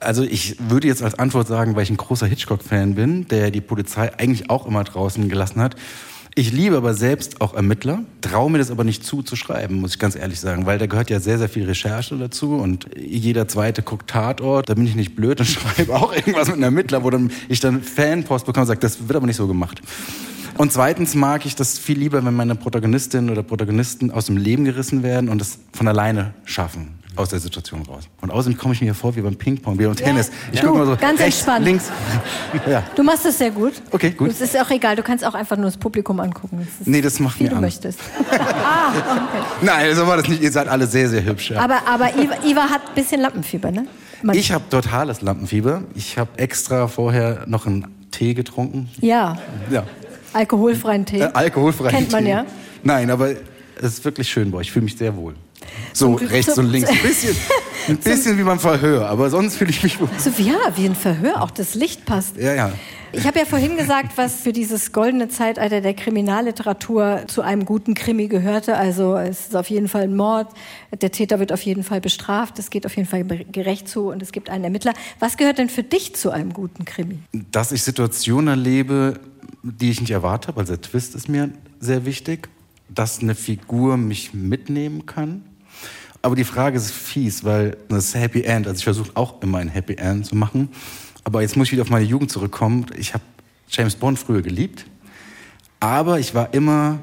[0.00, 3.60] Also ich würde jetzt als Antwort sagen, weil ich ein großer Hitchcock-Fan bin, der die
[3.60, 5.76] Polizei eigentlich auch immer draußen gelassen hat.
[6.34, 9.94] Ich liebe aber selbst auch Ermittler, traue mir das aber nicht zu, zu schreiben, muss
[9.94, 13.48] ich ganz ehrlich sagen, weil da gehört ja sehr, sehr viel Recherche dazu und jeder
[13.48, 17.02] Zweite guckt Tatort, da bin ich nicht blöd und schreibe auch irgendwas mit einem Ermittler,
[17.02, 19.82] wo dann ich dann Fanpost bekomme und sage, das wird aber nicht so gemacht.
[20.56, 24.64] Und zweitens mag ich das viel lieber, wenn meine Protagonistin oder Protagonisten aus dem Leben
[24.64, 28.04] gerissen werden und das von alleine schaffen aus der Situation raus.
[28.20, 30.30] Und außerdem komme ich mir hier vor wie beim Ping-Pong, wie beim Tennis.
[30.52, 31.64] Ich Du, gucke mal so ganz rechts, entspannt.
[31.66, 31.90] links.
[32.70, 32.82] ja.
[32.94, 33.74] Du machst es sehr gut.
[33.90, 34.30] Okay, gut.
[34.30, 36.58] Es ist auch egal, du kannst auch einfach nur das Publikum angucken.
[36.60, 37.82] Das ist, Nee, das macht wie mir du Angst.
[37.84, 37.98] möchtest.
[38.30, 39.44] ah, okay.
[39.62, 40.42] Nein, so war das nicht.
[40.42, 41.50] Ihr seid alle sehr, sehr hübsch.
[41.50, 41.60] Ja.
[41.60, 43.86] Aber, aber Iva, Iva hat ein bisschen Lampenfieber, ne?
[44.22, 45.82] Man- ich habe totales Lampenfieber.
[45.94, 48.88] Ich habe extra vorher noch einen Tee getrunken.
[49.00, 49.36] ja,
[49.70, 49.84] Ja.
[50.32, 51.20] alkoholfreien Tee.
[51.20, 52.30] Äh, alkoholfreien Kennt man Tee.
[52.30, 52.44] ja.
[52.82, 54.68] Nein, aber es ist wirklich schön bei euch.
[54.68, 55.34] Ich fühle mich sehr wohl.
[55.92, 56.88] So rechts und links.
[57.00, 57.36] Ein bisschen,
[57.88, 60.08] ein bisschen wie beim Verhör, aber sonst fühle ich mich wohl.
[60.18, 62.36] So, ja, wie ein Verhör, auch das Licht passt.
[62.36, 62.72] Ja, ja.
[63.12, 67.94] Ich habe ja vorhin gesagt, was für dieses goldene Zeitalter der Kriminalliteratur zu einem guten
[67.94, 68.76] Krimi gehörte.
[68.76, 70.48] Also es ist auf jeden Fall ein Mord,
[71.00, 74.22] der Täter wird auf jeden Fall bestraft, es geht auf jeden Fall gerecht zu und
[74.22, 74.94] es gibt einen Ermittler.
[75.18, 77.18] Was gehört denn für dich zu einem guten Krimi?
[77.32, 79.18] Dass ich Situationen erlebe,
[79.62, 80.60] die ich nicht erwartet habe.
[80.60, 81.50] Also der Twist ist mir
[81.80, 82.48] sehr wichtig.
[82.88, 85.42] Dass eine Figur mich mitnehmen kann.
[86.22, 89.68] Aber die Frage ist fies, weil das Happy End, also ich versuche auch immer ein
[89.68, 90.68] Happy End zu machen.
[91.24, 92.86] Aber jetzt muss ich wieder auf meine Jugend zurückkommen.
[92.96, 93.24] Ich habe
[93.68, 94.84] James Bond früher geliebt,
[95.78, 96.98] aber ich war immer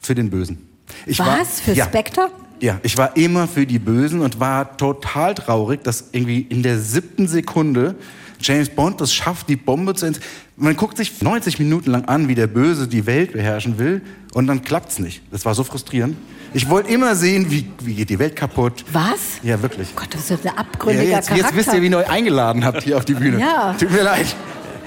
[0.00, 0.68] für den Bösen.
[1.06, 1.60] Ich war, Was?
[1.60, 2.30] Für ja, Spectre?
[2.60, 6.78] ja, ich war immer für die Bösen und war total traurig, dass irgendwie in der
[6.78, 7.96] siebten Sekunde
[8.40, 10.20] James Bond das schafft, die Bombe zu ent
[10.56, 14.02] Man guckt sich 90 Minuten lang an, wie der Böse die Welt beherrschen will
[14.34, 15.22] und dann klappt's nicht.
[15.30, 16.16] Das war so frustrierend.
[16.54, 18.84] Ich wollte immer sehen, wie, wie geht die Welt kaputt.
[18.92, 19.40] Was?
[19.42, 19.94] Ja, wirklich.
[19.96, 21.48] Gott, das ist ja ein Ja, abgründiger jetzt, Charakter.
[21.48, 23.40] jetzt wisst ihr, wie ihr euch eingeladen habt hier auf die Bühne.
[23.40, 23.74] Ja.
[23.78, 24.26] Tut mir leid.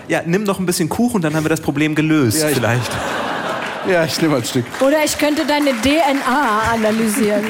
[0.08, 2.92] Ja, nimm noch ein bisschen Kuchen, dann haben wir das Problem gelöst Ja, ich- vielleicht.
[3.90, 4.66] Ja, ich nehme ein Stück.
[4.82, 7.44] Oder ich könnte deine DNA analysieren.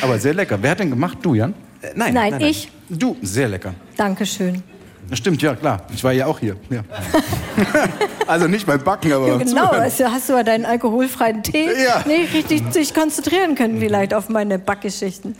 [0.00, 0.58] Aber sehr lecker.
[0.60, 1.18] Wer hat denn gemacht?
[1.22, 1.54] Du, Jan?
[1.82, 2.70] Äh, nein, Nein, ich.
[2.88, 3.74] Du, sehr lecker.
[3.96, 4.62] Dankeschön.
[5.08, 5.86] Das stimmt, ja, klar.
[5.94, 6.56] Ich war ja auch hier.
[6.70, 6.82] Ja.
[8.26, 12.04] also nicht beim Backen, aber beim Genau, also hast du ja deinen alkoholfreien Tee Ja.
[12.06, 15.34] nee, richtig sich konzentrieren können vielleicht auf meine Backgeschichten.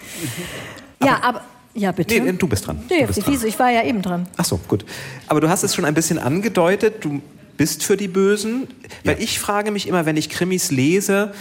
[1.05, 1.43] Ja, aber,
[1.75, 2.21] ja bitte.
[2.21, 2.81] Nee, du bist dran.
[2.89, 3.47] Nee, Du bist dran.
[3.47, 4.27] Ich war ja eben dran.
[4.37, 4.85] Ach so, gut.
[5.27, 7.21] Aber du hast es schon ein bisschen angedeutet, du
[7.57, 8.69] bist für die Bösen.
[9.05, 9.21] Weil Ja.
[9.23, 11.33] ich frage mich immer, wenn ich Krimis lese,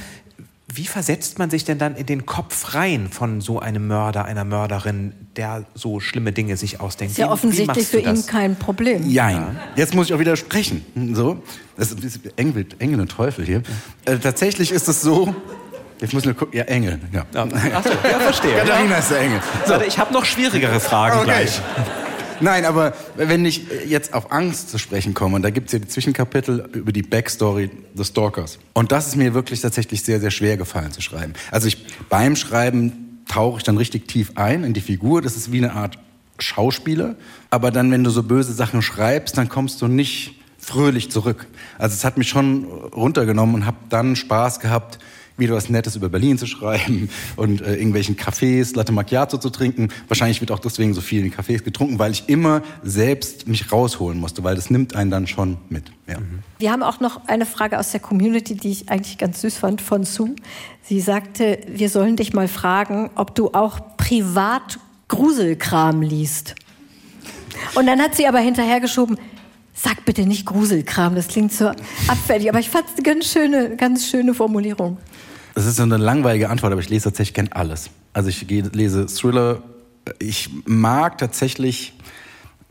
[0.69, 4.43] wie versetzt man sich denn dann in den Kopf rein von so einem Mörder, einer
[4.43, 7.13] Mörderin, der so schlimme Dinge sich ausdenkt?
[7.13, 9.09] Ist ja offensichtlich für ihn kein Problem.
[9.09, 9.57] Jein.
[9.77, 10.85] Jetzt muss ich auch widersprechen.
[11.15, 11.41] So.
[11.77, 13.63] Das ist ein bisschen Engel, Engel und Teufel hier.
[14.03, 15.33] Äh, tatsächlich ist es so.
[16.01, 16.57] Jetzt muss ich nur gucken.
[16.57, 16.99] Ja, Engel.
[17.13, 17.25] Ja.
[17.33, 18.57] Ach so, ja, verstehe.
[18.59, 19.39] Katharina ist der Engel.
[19.67, 21.25] Warte, ich habe noch schwierigere Fragen Okay.
[21.25, 21.61] gleich.
[22.39, 25.79] Nein, aber wenn ich jetzt auf Angst zu sprechen komme, und da gibt es ja
[25.79, 28.59] die Zwischenkapitel über die Backstory des Stalkers.
[28.73, 31.33] Und das ist mir wirklich tatsächlich sehr, sehr schwer gefallen zu schreiben.
[31.51, 35.21] Also ich, beim Schreiben tauche ich dann richtig tief ein in die Figur.
[35.21, 35.97] Das ist wie eine Art
[36.39, 37.15] Schauspieler.
[37.49, 41.47] Aber dann, wenn du so böse Sachen schreibst, dann kommst du nicht fröhlich zurück.
[41.77, 44.99] Also es hat mich schon runtergenommen und habe dann Spaß gehabt,
[45.37, 49.89] wieder was Nettes über Berlin zu schreiben und äh, irgendwelchen Cafés Latte Macchiato zu trinken.
[50.07, 54.19] Wahrscheinlich wird auch deswegen so viel in Cafés getrunken, weil ich immer selbst mich rausholen
[54.19, 55.91] musste, weil das nimmt einen dann schon mit.
[56.07, 56.19] Ja.
[56.19, 56.39] Mhm.
[56.59, 59.81] Wir haben auch noch eine Frage aus der Community, die ich eigentlich ganz süß fand,
[59.81, 60.35] von Sue.
[60.81, 66.55] Sie sagte, wir sollen dich mal fragen, ob du auch privat Gruselkram liest.
[67.75, 69.17] Und dann hat sie aber hinterhergeschoben,
[69.73, 71.71] sag bitte nicht Gruselkram, das klingt so
[72.07, 72.49] abfällig.
[72.49, 74.97] Aber ich fand es eine ganz schöne, ganz schöne Formulierung.
[75.57, 77.89] Das ist so eine langweilige Antwort, aber ich lese tatsächlich gern alles.
[78.13, 79.63] Also ich lese Thriller.
[80.19, 81.93] Ich mag tatsächlich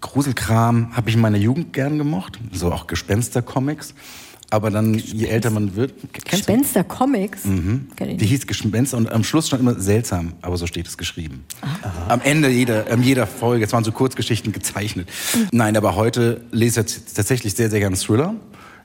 [0.01, 2.39] Gruselkram, habe ich in meiner Jugend gern gemocht.
[2.53, 3.93] So auch Gespenster-Comics.
[4.51, 5.95] Aber dann, je älter man wird.
[6.31, 7.45] Gespenster Comics?
[7.45, 7.89] Mhm.
[7.99, 11.45] Die hieß Gespenster und am Schluss stand immer seltsam, aber so steht es geschrieben.
[11.63, 12.07] Aha.
[12.07, 15.09] Am Ende jeder, ähm, jeder Folge, es waren so Kurzgeschichten gezeichnet.
[15.35, 15.49] Mhm.
[15.51, 18.37] Nein, aber heute lese ich tatsächlich sehr, sehr gerne Thriller.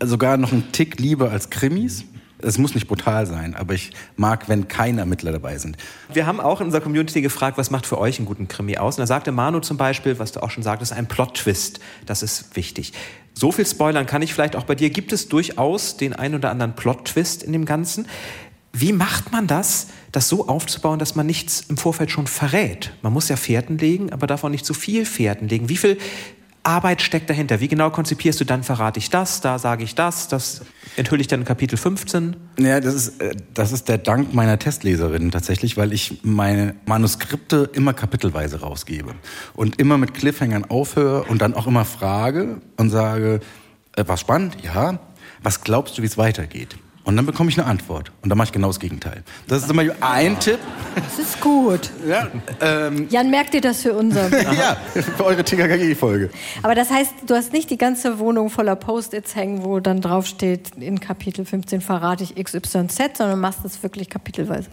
[0.03, 2.05] Sogar noch einen Tick lieber als Krimis.
[2.43, 5.77] Es muss nicht brutal sein, aber ich mag, wenn keine Ermittler dabei sind.
[6.13, 8.97] Wir haben auch in unserer Community gefragt, was macht für euch einen guten Krimi aus?
[8.97, 11.79] Und da sagte Manu zum Beispiel, was du auch schon sagtest, ein Plot-Twist.
[12.05, 12.93] Das ist wichtig.
[13.33, 14.89] So viel spoilern kann ich vielleicht auch bei dir.
[14.89, 18.07] Gibt es durchaus den ein oder anderen Plot-Twist in dem Ganzen?
[18.73, 22.93] Wie macht man das, das so aufzubauen, dass man nichts im Vorfeld schon verrät?
[23.01, 25.67] Man muss ja Fährten legen, aber darf auch nicht zu viel Fährten legen.
[25.67, 25.97] Wie viel
[26.63, 27.59] Arbeit steckt dahinter?
[27.59, 30.61] Wie genau konzipierst du, dann verrate ich das, da sage ich das, das
[30.95, 32.35] enthülle ich dann in Kapitel 15?
[32.59, 37.69] Ja, das ist, äh, das ist der Dank meiner Testleserinnen tatsächlich, weil ich meine Manuskripte
[37.73, 39.15] immer kapitelweise rausgebe
[39.53, 43.39] und immer mit Cliffhangern aufhöre und dann auch immer frage und sage,
[43.95, 44.57] äh, was spannend?
[44.63, 44.99] Ja.
[45.43, 46.77] Was glaubst du, wie es weitergeht?
[47.03, 48.11] Und dann bekomme ich eine Antwort.
[48.21, 49.23] Und dann mache ich genau das Gegenteil.
[49.47, 50.59] Das ist zum Beispiel ein Tipp.
[50.95, 51.89] Das ist gut.
[52.07, 52.27] Ja,
[52.61, 54.29] ähm, Jan, merkt ihr das für unser?
[54.53, 56.29] ja, für eure TKKG-Folge.
[56.61, 60.71] Aber das heißt, du hast nicht die ganze Wohnung voller Post-its hängen, wo dann draufsteht,
[60.77, 64.69] in Kapitel 15 verrate ich XYZ, sondern machst das wirklich kapitelweise.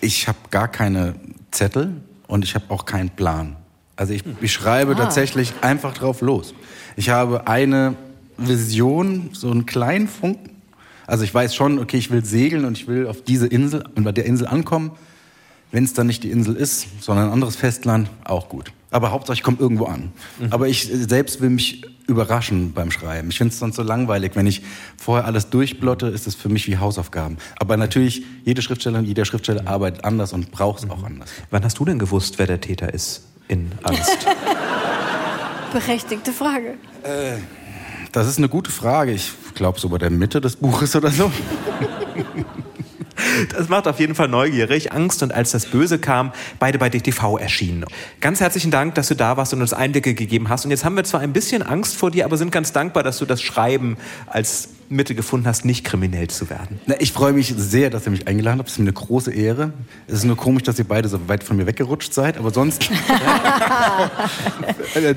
[0.00, 1.16] Ich habe gar keine
[1.50, 1.92] Zettel
[2.28, 3.56] und ich habe auch keinen Plan.
[3.96, 4.94] Also ich, ich schreibe ah.
[4.94, 6.54] tatsächlich einfach drauf los.
[6.96, 7.94] Ich habe eine
[8.38, 10.57] Vision, so einen kleinen Funken
[11.08, 14.04] also ich weiß schon, okay, ich will segeln und ich will auf diese Insel und
[14.04, 14.92] bei der Insel ankommen.
[15.72, 18.72] Wenn es dann nicht die Insel ist, sondern ein anderes Festland, auch gut.
[18.90, 20.12] Aber Hauptsache, ich komme irgendwo an.
[20.38, 20.52] Mhm.
[20.52, 23.30] Aber ich selbst will mich überraschen beim Schreiben.
[23.30, 24.32] Ich finde es sonst so langweilig.
[24.34, 24.62] Wenn ich
[24.98, 27.38] vorher alles durchblotte, ist es für mich wie Hausaufgaben.
[27.58, 29.68] Aber natürlich, jede Schriftstellerin, jeder Schriftsteller mhm.
[29.68, 30.90] arbeitet anders und braucht es mhm.
[30.90, 31.30] auch anders.
[31.50, 34.26] Wann hast du denn gewusst, wer der Täter ist in Angst?
[35.72, 36.74] Berechtigte Frage.
[37.02, 37.38] Äh,
[38.12, 39.12] das ist eine gute Frage.
[39.12, 41.30] Ich glaube, so bei der Mitte des Buches oder so.
[43.56, 44.92] Das macht auf jeden Fall neugierig.
[44.92, 47.84] Angst und als das Böse kam, beide bei DTV erschienen.
[48.20, 50.64] Ganz herzlichen Dank, dass du da warst und uns Einblicke gegeben hast.
[50.64, 53.18] Und jetzt haben wir zwar ein bisschen Angst vor dir, aber sind ganz dankbar, dass
[53.18, 53.96] du das Schreiben
[54.26, 56.80] als Mittel gefunden hast, nicht kriminell zu werden.
[56.86, 58.68] Na, ich freue mich sehr, dass ihr mich eingeladen habt.
[58.68, 59.72] Es ist mir eine große Ehre.
[60.06, 62.84] Es ist nur komisch, dass ihr beide so weit von mir weggerutscht seid, aber sonst.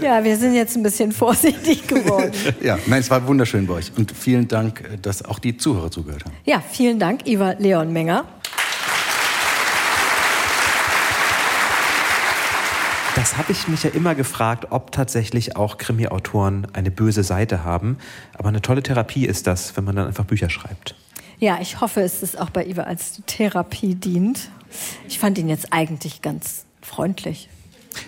[0.02, 2.32] ja, wir sind jetzt ein bisschen vorsichtig geworden.
[2.62, 3.92] ja, nein, es war wunderschön bei euch.
[3.96, 6.34] Und vielen Dank, dass auch die Zuhörer zugehört haben.
[6.46, 8.26] Ja, vielen Dank, Iva Leon Menger.
[13.22, 18.00] Das habe ich mich ja immer gefragt, ob tatsächlich auch Krimi-Autoren eine böse Seite haben.
[18.34, 20.96] Aber eine tolle Therapie ist das, wenn man dann einfach Bücher schreibt.
[21.38, 24.50] Ja, ich hoffe, es ist auch bei Iva als Therapie dient.
[25.08, 27.48] Ich fand ihn jetzt eigentlich ganz freundlich.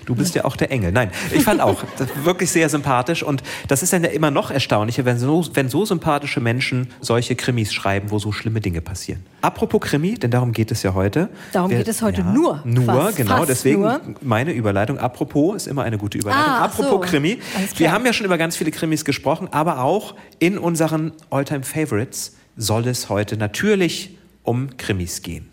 [0.06, 0.92] Du bist ja auch der Engel.
[0.92, 1.84] Nein, ich fand auch
[2.24, 5.86] wirklich sehr sympathisch und das ist dann ja immer noch erstaunlicher, wenn so, wenn so
[5.86, 9.26] sympathische Menschen solche Krimis schreiben, wo so schlimme Dinge passieren.
[9.42, 11.30] Apropos Krimi, denn darum geht es ja heute.
[11.52, 12.62] Darum Wer, geht es heute ja, nur.
[12.66, 13.38] Nur, fast, genau.
[13.38, 14.02] Fast deswegen nur.
[14.22, 14.98] meine Überleitung.
[14.98, 16.54] Apropos ist immer eine gute Überleitung.
[16.54, 17.00] Ah, Apropos so.
[17.00, 17.40] Krimi.
[17.78, 22.36] Wir haben ja schon über ganz viele Krimis gesprochen, aber auch in unseren Alltime Favorites
[22.56, 25.50] soll es heute natürlich um Krimis gehen.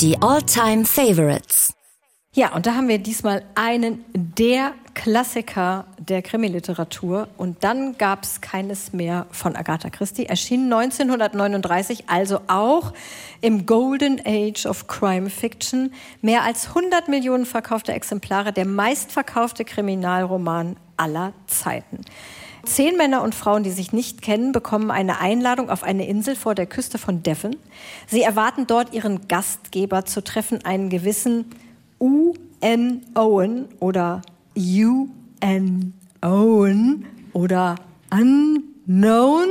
[0.00, 1.74] Die Alltime Favorites.
[2.32, 7.26] Ja, und da haben wir diesmal einen der Klassiker der Krimiliteratur.
[7.36, 10.26] Und dann gab es keines mehr von Agatha Christie.
[10.26, 12.92] Erschien 1939, also auch
[13.40, 15.92] im Golden Age of Crime Fiction.
[16.22, 22.02] Mehr als 100 Millionen verkaufte Exemplare, der meistverkaufte Kriminalroman aller Zeiten.
[22.62, 26.54] Zehn Männer und Frauen, die sich nicht kennen, bekommen eine Einladung auf eine Insel vor
[26.54, 27.56] der Küste von Devon.
[28.06, 31.46] Sie erwarten dort ihren Gastgeber zu treffen, einen gewissen
[32.00, 33.02] U.N.
[33.14, 34.22] Owen oder
[34.56, 35.92] U.N.
[36.22, 37.76] Owen oder
[38.10, 39.48] Unknown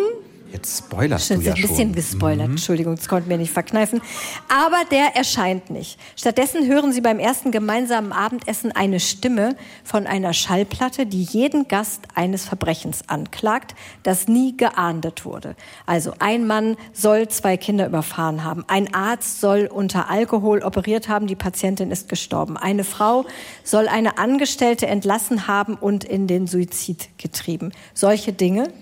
[0.51, 4.01] Jetzt spoilerst Stimmt, du ja ein bisschen gespoilert, Entschuldigung, das konnten wir nicht verkneifen.
[4.47, 5.99] Aber der erscheint nicht.
[6.15, 12.01] Stattdessen hören Sie beim ersten gemeinsamen Abendessen eine Stimme von einer Schallplatte, die jeden Gast
[12.15, 15.55] eines Verbrechens anklagt, das nie geahndet wurde.
[15.85, 18.65] Also ein Mann soll zwei Kinder überfahren haben.
[18.67, 22.57] Ein Arzt soll unter Alkohol operiert haben, die Patientin ist gestorben.
[22.57, 23.25] Eine Frau
[23.63, 27.71] soll eine Angestellte entlassen haben und in den Suizid getrieben.
[27.93, 28.73] Solche Dinge.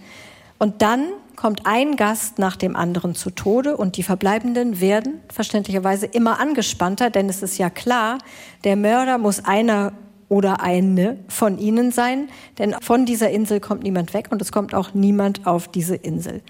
[0.59, 6.07] Und dann kommt ein Gast nach dem anderen zu Tode und die Verbleibenden werden verständlicherweise
[6.07, 8.17] immer angespannter, denn es ist ja klar,
[8.65, 9.93] der Mörder muss einer
[10.27, 12.27] oder eine von ihnen sein,
[12.57, 16.41] denn von dieser Insel kommt niemand weg und es kommt auch niemand auf diese Insel.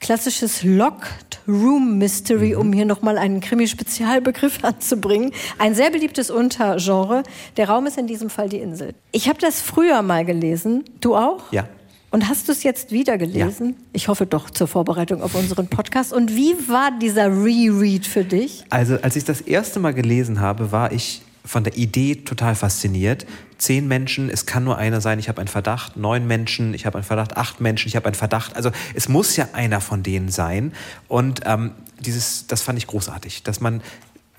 [0.00, 5.30] Klassisches Locked Room Mystery, um hier nochmal einen Krimi-Spezialbegriff anzubringen.
[5.58, 7.22] Ein sehr beliebtes Untergenre.
[7.56, 8.94] Der Raum ist in diesem Fall die Insel.
[9.12, 10.84] Ich habe das früher mal gelesen.
[11.00, 11.50] Du auch?
[11.52, 11.66] Ja.
[12.14, 13.74] Und hast du es jetzt wieder gelesen?
[13.92, 16.12] Ich hoffe doch zur Vorbereitung auf unseren Podcast.
[16.12, 18.62] Und wie war dieser Reread für dich?
[18.70, 23.26] Also, als ich das erste Mal gelesen habe, war ich von der Idee total fasziniert.
[23.58, 25.96] Zehn Menschen, es kann nur einer sein, ich habe einen Verdacht.
[25.96, 27.36] Neun Menschen, ich habe einen Verdacht.
[27.36, 28.54] Acht Menschen, ich habe einen Verdacht.
[28.54, 30.72] Also es muss ja einer von denen sein.
[31.08, 33.82] Und ähm, dieses, das fand ich großartig, dass man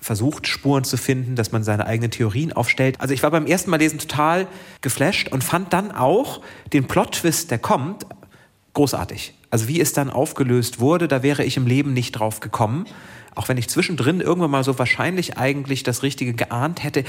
[0.06, 3.00] versucht, Spuren zu finden, dass man seine eigenen Theorien aufstellt.
[3.00, 4.46] Also ich war beim ersten Mal lesen total
[4.80, 6.42] geflasht und fand dann auch
[6.72, 8.06] den Plot-Twist, der kommt,
[8.74, 9.34] großartig.
[9.50, 12.86] Also wie es dann aufgelöst wurde, da wäre ich im Leben nicht drauf gekommen.
[13.34, 17.02] Auch wenn ich zwischendrin irgendwann mal so wahrscheinlich eigentlich das Richtige geahnt hätte,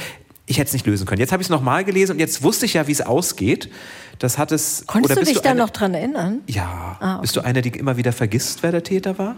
[0.48, 1.20] ich hätte es nicht lösen können.
[1.20, 3.70] Jetzt habe ich es nochmal gelesen und jetzt wusste ich ja, wie es ausgeht.
[4.18, 4.86] Das hat es.
[4.88, 6.40] Konntest oder du dich da noch dran erinnern?
[6.48, 6.98] Ja.
[7.00, 7.22] Ah, okay.
[7.22, 9.36] Bist du einer, die immer wieder vergisst, wer der Täter war?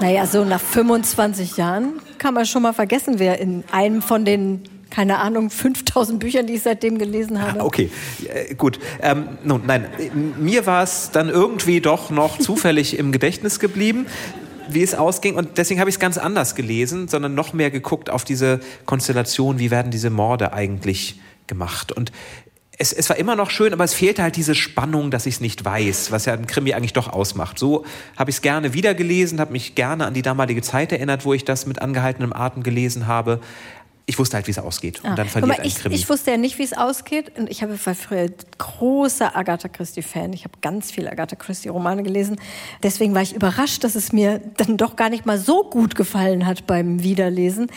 [0.00, 4.62] Naja, so nach 25 Jahren kann man schon mal vergessen, wer in einem von den,
[4.90, 7.60] keine Ahnung, 5000 Büchern, die ich seitdem gelesen habe.
[7.60, 7.90] Ah, okay,
[8.32, 8.78] äh, gut.
[9.00, 9.86] Ähm, nun, nein,
[10.38, 14.06] mir war es dann irgendwie doch noch zufällig im Gedächtnis geblieben
[14.70, 15.34] wie es ausging.
[15.34, 19.58] Und deswegen habe ich es ganz anders gelesen, sondern noch mehr geguckt auf diese Konstellation,
[19.58, 21.90] wie werden diese Morde eigentlich gemacht.
[21.90, 22.12] Und
[22.80, 25.40] es, es war immer noch schön, aber es fehlte halt diese Spannung, dass ich es
[25.40, 27.58] nicht weiß, was ja ein Krimi eigentlich doch ausmacht.
[27.58, 27.84] So
[28.16, 31.44] habe ich es gerne wiedergelesen, habe mich gerne an die damalige Zeit erinnert, wo ich
[31.44, 33.40] das mit angehaltenem Atem gelesen habe.
[34.06, 35.00] Ich wusste halt, wie es ausgeht.
[35.04, 35.14] Und Ah.
[35.16, 35.94] dann verliert ein ich, Krimi.
[35.94, 37.36] ich wusste ja nicht, wie es ausgeht.
[37.36, 40.32] Und ich habe war früher großer Agatha Christie-Fan.
[40.32, 42.36] Ich habe ganz viele Agatha Christie-Romane gelesen.
[42.82, 46.46] Deswegen war ich überrascht, dass es mir dann doch gar nicht mal so gut gefallen
[46.46, 47.70] hat beim Wiederlesen.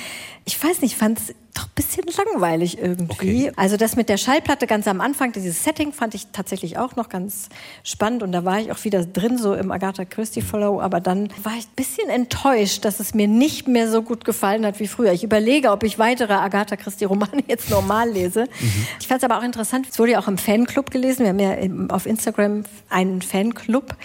[0.45, 3.49] Ich weiß nicht, fand es doch ein bisschen langweilig irgendwie.
[3.49, 3.51] Okay.
[3.55, 7.09] Also das mit der Schallplatte ganz am Anfang, dieses Setting fand ich tatsächlich auch noch
[7.09, 7.49] ganz
[7.83, 8.23] spannend.
[8.23, 10.81] Und da war ich auch wieder drin, so im Agatha Christie-Follow.
[10.81, 14.65] Aber dann war ich ein bisschen enttäuscht, dass es mir nicht mehr so gut gefallen
[14.65, 15.11] hat wie früher.
[15.11, 18.45] Ich überlege, ob ich weitere Agatha Christie-Romane jetzt normal lese.
[18.99, 21.23] Ich fand es aber auch interessant, es wurde ja auch im Fanclub gelesen.
[21.23, 23.95] Wir haben ja auf Instagram einen Fanclub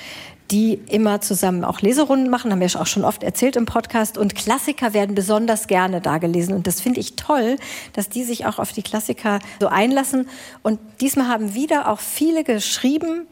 [0.50, 4.16] die immer zusammen auch Leserunden machen, haben wir ja auch schon oft erzählt im Podcast.
[4.16, 6.54] Und Klassiker werden besonders gerne da gelesen.
[6.54, 7.56] Und das finde ich toll,
[7.92, 10.28] dass die sich auch auf die Klassiker so einlassen.
[10.62, 13.26] Und diesmal haben wieder auch viele geschrieben,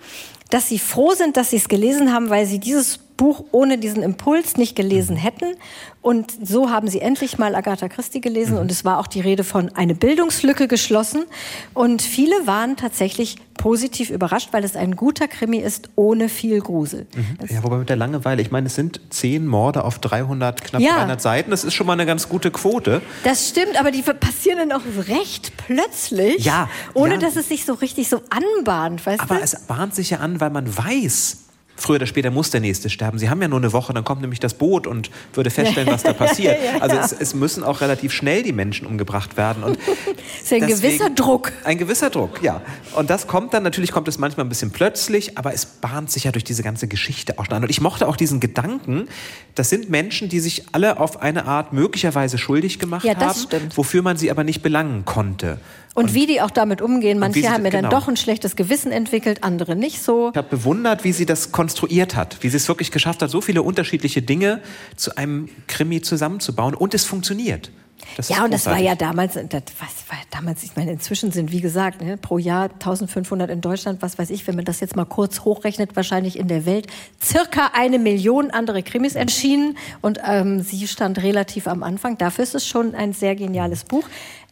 [0.50, 4.02] dass sie froh sind, dass sie es gelesen haben, weil sie dieses Buch ohne diesen
[4.02, 5.54] Impuls nicht gelesen hätten.
[6.02, 8.58] Und so haben sie endlich mal Agatha Christie gelesen.
[8.58, 11.24] Und es war auch die Rede von eine Bildungslücke geschlossen.
[11.72, 17.06] Und viele waren tatsächlich positiv überrascht, weil es ein guter Krimi ist, ohne viel Grusel.
[17.48, 20.96] Ja, wobei mit der Langeweile, ich meine, es sind zehn Morde auf 300, knapp Ja.
[20.96, 21.50] 300 Seiten.
[21.52, 23.00] Das ist schon mal eine ganz gute Quote.
[23.22, 27.20] Das stimmt, aber die passieren dann auch recht plötzlich, Ja, ohne ja.
[27.20, 29.40] dass es sich so richtig so anbahnt, weißt Aber du?
[29.40, 31.43] es bahnt sich ja an, weil man weiß,
[31.76, 33.18] früher oder später muss der Nächste sterben.
[33.18, 36.02] Sie haben ja nur eine Woche, dann kommt nämlich das Boot und würde feststellen, was
[36.02, 36.56] da passiert.
[36.80, 39.62] Also es, es müssen auch relativ schnell die Menschen umgebracht werden.
[39.64, 39.78] Und
[40.42, 41.52] ist ja ein gewisser Druck.
[41.64, 42.62] Ein gewisser Druck, ja.
[42.94, 46.24] Und das kommt dann, natürlich kommt es manchmal ein bisschen plötzlich, aber es bahnt sich
[46.24, 47.62] ja durch diese ganze Geschichte auch schon an.
[47.64, 49.08] Und ich mochte auch diesen Gedanken,
[49.54, 53.40] das sind Menschen, die sich alle auf eine Art möglicherweise schuldig gemacht Ja, das haben,
[53.46, 53.76] stimmt.
[53.76, 55.58] wofür man sie aber nicht belangen konnte.
[55.94, 57.18] Und, wie die auch damit umgehen.
[57.18, 58.00] Manche sie- haben mir dann genau.
[58.00, 60.30] doch ein schlechtes Gewissen entwickelt, andere nicht so.
[60.30, 63.40] Ich habe bewundert, wie sie das konstruiert hat, wie sie es wirklich geschafft hat, so
[63.40, 64.60] viele unterschiedliche Dinge
[64.96, 67.70] zu einem Krimi zusammenzubauen und es funktioniert.
[68.16, 71.52] Das Ja, und das war ja damals, das was war damals, ich meine, inzwischen sind,
[71.52, 74.94] wie gesagt, ne, pro Jahr 1500 in Deutschland, was weiß ich, wenn man das jetzt
[74.96, 76.86] mal kurz hochrechnet, wahrscheinlich in der Welt
[77.22, 82.18] circa eine Million andere Krimis erschienen und ähm, sie stand relativ am Anfang.
[82.18, 84.04] Dafür ist es schon ein sehr geniales Buch.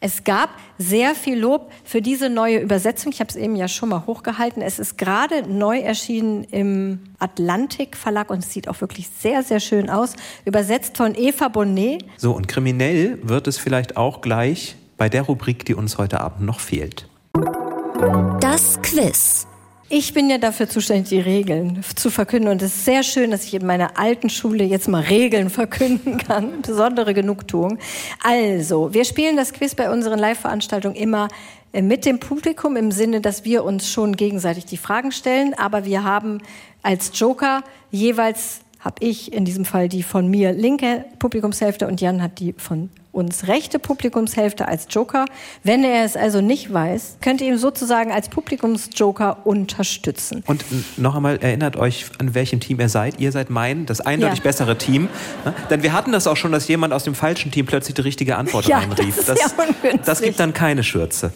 [0.05, 3.13] Es gab sehr viel Lob für diese neue Übersetzung.
[3.13, 4.61] Ich habe es eben ja schon mal hochgehalten.
[4.61, 9.61] Es ist gerade neu erschienen im Atlantik Verlag und es sieht auch wirklich sehr, sehr
[9.61, 10.17] schön aus.
[10.43, 12.03] Übersetzt von Eva Bonnet.
[12.17, 16.41] So, und kriminell wird es vielleicht auch gleich bei der Rubrik, die uns heute Abend
[16.41, 17.07] noch fehlt.
[18.41, 19.47] Das Quiz.
[19.95, 22.49] Ich bin ja dafür zuständig, die Regeln zu verkünden.
[22.49, 26.17] Und es ist sehr schön, dass ich in meiner alten Schule jetzt mal Regeln verkünden
[26.17, 26.61] kann.
[26.65, 27.77] Besondere Genugtuung.
[28.23, 31.27] Also, wir spielen das Quiz bei unseren Live-Veranstaltungen immer
[31.73, 35.53] äh, mit dem Publikum im Sinne, dass wir uns schon gegenseitig die Fragen stellen.
[35.53, 36.39] Aber wir haben
[36.81, 42.21] als Joker jeweils habe ich in diesem Fall die von mir linke Publikumshälfte und Jan
[42.21, 45.25] hat die von uns rechte Publikumshälfte als Joker.
[45.63, 50.43] Wenn er es also nicht weiß, könnt ihr ihn sozusagen als Publikumsjoker unterstützen.
[50.47, 50.65] Und
[50.97, 53.19] noch einmal erinnert euch, an welchem Team ihr seid.
[53.19, 54.43] Ihr seid mein, das eindeutig ja.
[54.43, 55.09] bessere Team.
[55.45, 55.53] Ne?
[55.69, 58.35] Denn wir hatten das auch schon, dass jemand aus dem falschen Team plötzlich die richtige
[58.35, 59.23] Antwort ja, reinrief.
[59.25, 59.55] Das, das,
[60.03, 61.31] das gibt dann keine Schürze.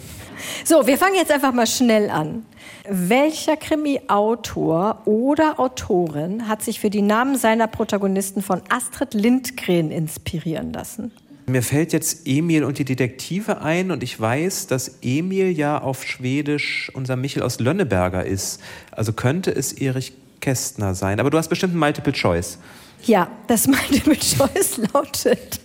[0.63, 2.45] So, wir fangen jetzt einfach mal schnell an.
[2.89, 10.73] Welcher Krimi-Autor oder Autorin hat sich für die Namen seiner Protagonisten von Astrid Lindgren inspirieren
[10.73, 11.11] lassen?
[11.49, 16.03] Mir fällt jetzt Emil und die Detektive ein und ich weiß, dass Emil ja auf
[16.03, 18.61] Schwedisch unser Michel aus Lönneberger ist.
[18.91, 21.21] Also könnte es Erich Kästner sein.
[21.21, 22.57] Aber du hast bestimmt ein Multiple Choice.
[23.03, 25.61] Ja, das Multiple Choice lautet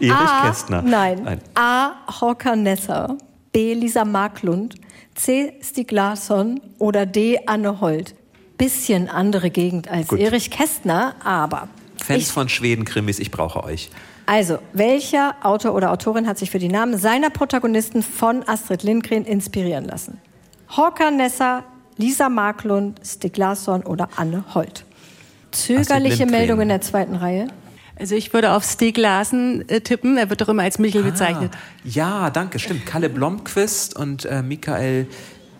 [0.00, 0.82] Erich A, Kästner.
[0.82, 1.22] Nein.
[1.24, 1.40] nein.
[1.54, 1.92] A.
[2.20, 3.16] Håkan Nesser.
[3.52, 3.74] B.
[3.74, 4.76] Lisa Marklund.
[5.14, 5.54] C.
[5.62, 6.60] Stig Larsson.
[6.78, 7.40] Oder D.
[7.46, 8.14] Anne Holt.
[8.58, 10.20] Bisschen andere Gegend als Gut.
[10.20, 11.68] Erich Kästner, aber.
[11.96, 13.90] Fans ich, von Schweden-Krimis, ich brauche euch.
[14.26, 19.24] Also, welcher Autor oder Autorin hat sich für die Namen seiner Protagonisten von Astrid Lindgren
[19.24, 20.18] inspirieren lassen?
[20.76, 21.64] Håkan Nesser,
[21.96, 24.84] Lisa Marklund, Stig Larsson oder Anne Holt?
[25.50, 27.48] Zögerliche Meldung in der zweiten Reihe.
[28.00, 30.16] Also ich würde auf Stig Larsen äh, tippen.
[30.16, 31.52] Er wird doch immer als Michel ah, bezeichnet.
[31.84, 32.86] Ja, danke, stimmt.
[32.86, 35.06] Kalle Blomqvist und äh, Michael.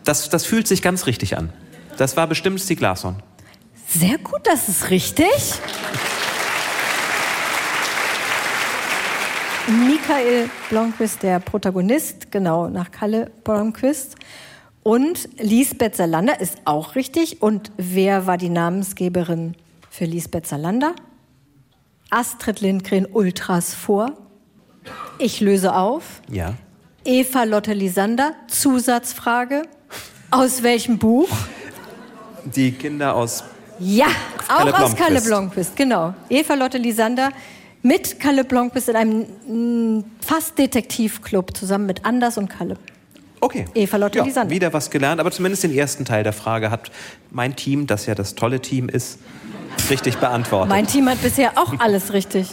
[0.05, 1.53] Das, das fühlt sich ganz richtig an.
[1.99, 3.16] Das war bestimmt Stig Larsson.
[3.88, 5.26] Sehr gut, das ist richtig.
[9.86, 14.16] Michael Blomqvist, der Protagonist, genau nach Kalle Blomqvist.
[14.82, 17.43] Und Lisbeth Salander ist auch richtig.
[17.43, 19.57] Und wer war die Namensgeberin
[19.91, 20.95] für Lisbeth Salander?
[22.11, 24.13] Astrid Lindgren Ultras vor.
[25.19, 26.23] Ich löse auf.
[26.31, 26.55] Ja.
[27.05, 29.63] Eva Lotte Lisander, Zusatzfrage.
[30.31, 31.29] Aus welchem Buch?
[32.45, 33.45] Die Kinder aus.
[33.79, 34.07] Ja,
[34.47, 36.15] Kalle auch aus Kalle Blomqvist, genau.
[36.29, 37.31] Eva Lotte Lisander,
[37.83, 42.77] mit Kalle Blomqvist in einem mm, fast Detektivclub zusammen mit Anders und Kalle.
[43.41, 43.65] Okay.
[43.75, 44.55] Eva Lotte ja, Lisander.
[44.55, 46.91] Wieder was gelernt, aber zumindest den ersten Teil der Frage hat
[47.31, 49.19] mein Team, das ja das tolle Team ist,
[49.91, 50.68] richtig beantwortet.
[50.68, 52.49] Mein Team hat bisher auch alles richtig.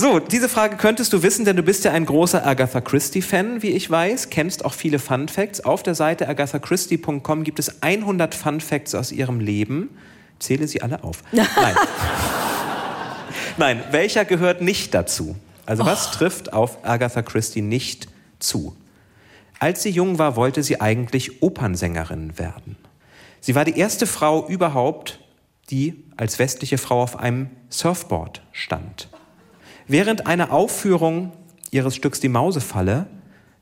[0.00, 3.70] So, diese Frage könntest du wissen, denn du bist ja ein großer Agatha Christie-Fan, wie
[3.70, 5.60] ich weiß, kennst auch viele Fun Facts.
[5.64, 9.90] Auf der Seite agathachristie.com gibt es 100 Fun Facts aus ihrem Leben.
[10.38, 11.24] Zähle sie alle auf.
[11.32, 11.46] Nein.
[13.56, 15.34] Nein, welcher gehört nicht dazu?
[15.66, 16.16] Also was oh.
[16.16, 18.06] trifft auf Agatha Christie nicht
[18.38, 18.76] zu?
[19.58, 22.76] Als sie jung war, wollte sie eigentlich Opernsängerin werden.
[23.40, 25.18] Sie war die erste Frau überhaupt,
[25.70, 29.08] die als westliche Frau auf einem Surfboard stand.
[29.86, 31.32] Während einer Aufführung
[31.70, 33.06] ihres Stücks Die Mausefalle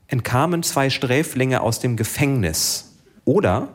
[0.07, 2.95] entkamen zwei Sträflinge aus dem Gefängnis.
[3.25, 3.69] Oder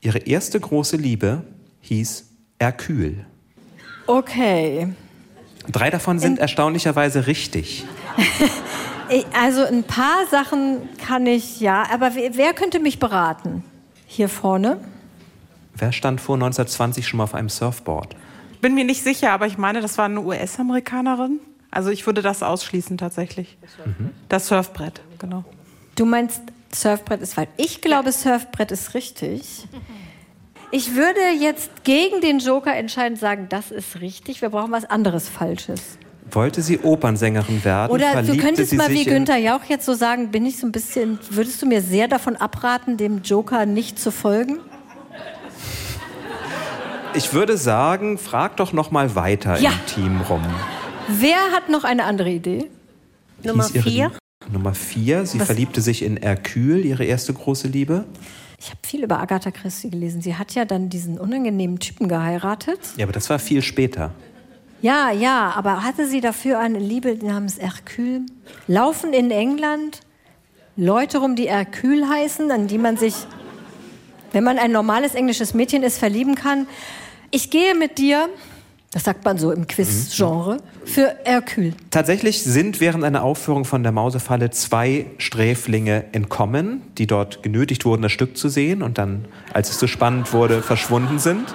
[0.00, 1.44] ihre erste große Liebe
[1.80, 2.26] hieß
[2.60, 3.26] Hercule.
[4.06, 4.88] Okay.
[5.70, 7.84] Drei davon sind In erstaunlicherweise richtig.
[9.32, 13.62] also ein paar Sachen kann ich ja, aber wer könnte mich beraten?
[14.06, 14.80] Hier vorne?
[15.78, 18.16] Wer stand vor 1920 schon mal auf einem Surfboard?
[18.60, 21.38] Bin mir nicht sicher, aber ich meine, das war eine US-Amerikanerin.
[21.70, 23.56] Also ich würde das ausschließen tatsächlich.
[23.84, 24.10] Mhm.
[24.28, 25.44] Das Surfbrett, genau.
[25.94, 26.42] Du meinst,
[26.74, 27.50] Surfbrett ist falsch.
[27.56, 29.66] Ich glaube, Surfbrett ist richtig.
[30.70, 34.42] Ich würde jetzt gegen den Joker entscheidend sagen, das ist richtig.
[34.42, 35.98] Wir brauchen was anderes Falsches.
[36.30, 37.90] Wollte sie Opernsängerin werden?
[37.90, 41.18] Oder du könntest mal wie Günther Jauch jetzt so sagen, bin ich so ein bisschen,
[41.30, 44.58] würdest du mir sehr davon abraten, dem Joker nicht zu folgen?
[47.14, 49.70] Ich würde sagen, frag doch noch mal weiter ja.
[49.70, 50.42] im Team rum.
[51.08, 52.70] Wer hat noch eine andere Idee?
[53.42, 54.12] Nummer vier.
[54.52, 55.26] Nummer vier.
[55.26, 55.46] Sie Was?
[55.46, 58.04] verliebte sich in Hercule, ihre erste große Liebe.
[58.60, 60.20] Ich habe viel über Agatha Christie gelesen.
[60.20, 62.80] Sie hat ja dann diesen unangenehmen Typen geheiratet.
[62.96, 64.10] Ja, aber das war viel später.
[64.82, 68.22] Ja, ja, aber hatte sie dafür eine Liebe namens Hercule?
[68.66, 70.00] Laufen in England
[70.80, 73.14] Leute rum, die Hercule heißen, an die man sich,
[74.32, 76.66] wenn man ein normales englisches Mädchen ist, verlieben kann?
[77.30, 78.28] Ich gehe mit dir
[78.90, 81.74] das sagt man so im Quiz-Genre, für Hercule.
[81.90, 88.00] Tatsächlich sind während einer Aufführung von der Mausefalle zwei Sträflinge entkommen, die dort genötigt wurden,
[88.00, 91.54] das Stück zu sehen und dann, als es so spannend wurde, verschwunden sind.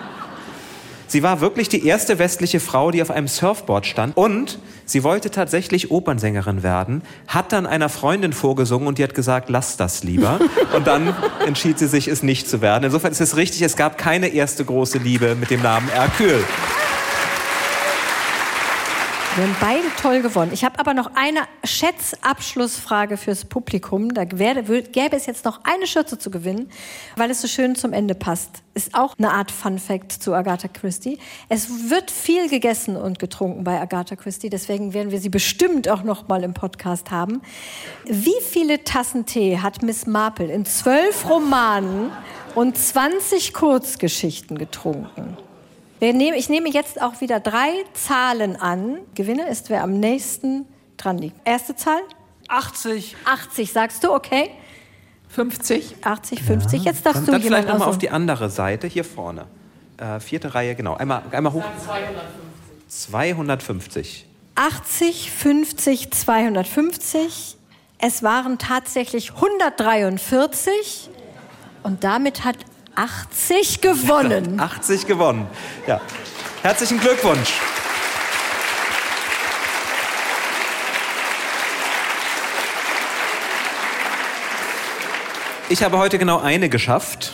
[1.13, 4.17] Sie war wirklich die erste westliche Frau, die auf einem Surfboard stand.
[4.17, 9.51] Und sie wollte tatsächlich Opernsängerin werden, hat dann einer Freundin vorgesungen und die hat gesagt,
[9.51, 10.39] lass das lieber.
[10.75, 12.85] Und dann entschied sie sich, es nicht zu werden.
[12.85, 16.43] Insofern ist es richtig, es gab keine erste große Liebe mit dem Namen Hercule.
[19.35, 20.51] Wir haben beide toll gewonnen.
[20.53, 24.13] Ich habe aber noch eine Schätzabschlussfrage fürs Publikum.
[24.13, 26.69] Da werde, gäbe es jetzt noch eine Schürze zu gewinnen,
[27.15, 28.61] weil es so schön zum Ende passt.
[28.75, 31.17] Ist auch eine Art Fun Fact zu Agatha Christie.
[31.49, 36.03] Es wird viel gegessen und getrunken bei Agatha Christie, deswegen werden wir sie bestimmt auch
[36.03, 37.41] noch mal im Podcast haben.
[38.05, 42.11] Wie viele Tassen Tee hat Miss Marple in zwölf Romanen
[42.53, 45.37] und 20 Kurzgeschichten getrunken?
[46.11, 48.97] Nehmen, ich nehme jetzt auch wieder drei Zahlen an.
[49.15, 50.65] Gewinner ist, wer am nächsten
[50.97, 51.35] dran liegt.
[51.45, 52.01] Erste Zahl?
[52.49, 53.15] 80.
[53.23, 54.49] 80, sagst du, okay?
[55.29, 55.95] 50.
[56.03, 56.83] 80, 50.
[56.83, 56.91] Ja.
[56.91, 59.45] Jetzt darfst dann, du dann vielleicht nochmal auf die andere Seite, hier vorne.
[59.97, 60.95] Äh, vierte Reihe, genau.
[60.95, 61.63] Einmal, einmal hoch.
[61.85, 62.33] 250.
[62.87, 64.27] 250.
[64.55, 67.57] 80, 50, 250.
[67.97, 71.09] Es waren tatsächlich 143.
[71.83, 72.57] Und damit hat
[72.95, 74.59] 80 gewonnen.
[74.59, 75.47] 80 gewonnen.
[75.87, 76.01] Ja.
[76.61, 77.53] Herzlichen Glückwunsch.
[85.69, 87.33] Ich habe heute genau eine geschafft.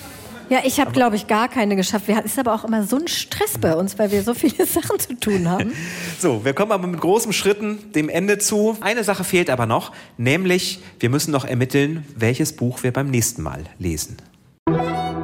[0.49, 2.05] Ja, ich habe, glaube ich, gar keine geschafft.
[2.07, 4.99] Es ist aber auch immer so ein Stress bei uns, weil wir so viele Sachen
[4.99, 5.73] zu tun haben.
[6.19, 8.75] So, wir kommen aber mit großen Schritten dem Ende zu.
[8.81, 13.41] Eine Sache fehlt aber noch, nämlich wir müssen noch ermitteln, welches Buch wir beim nächsten
[13.41, 14.17] Mal lesen.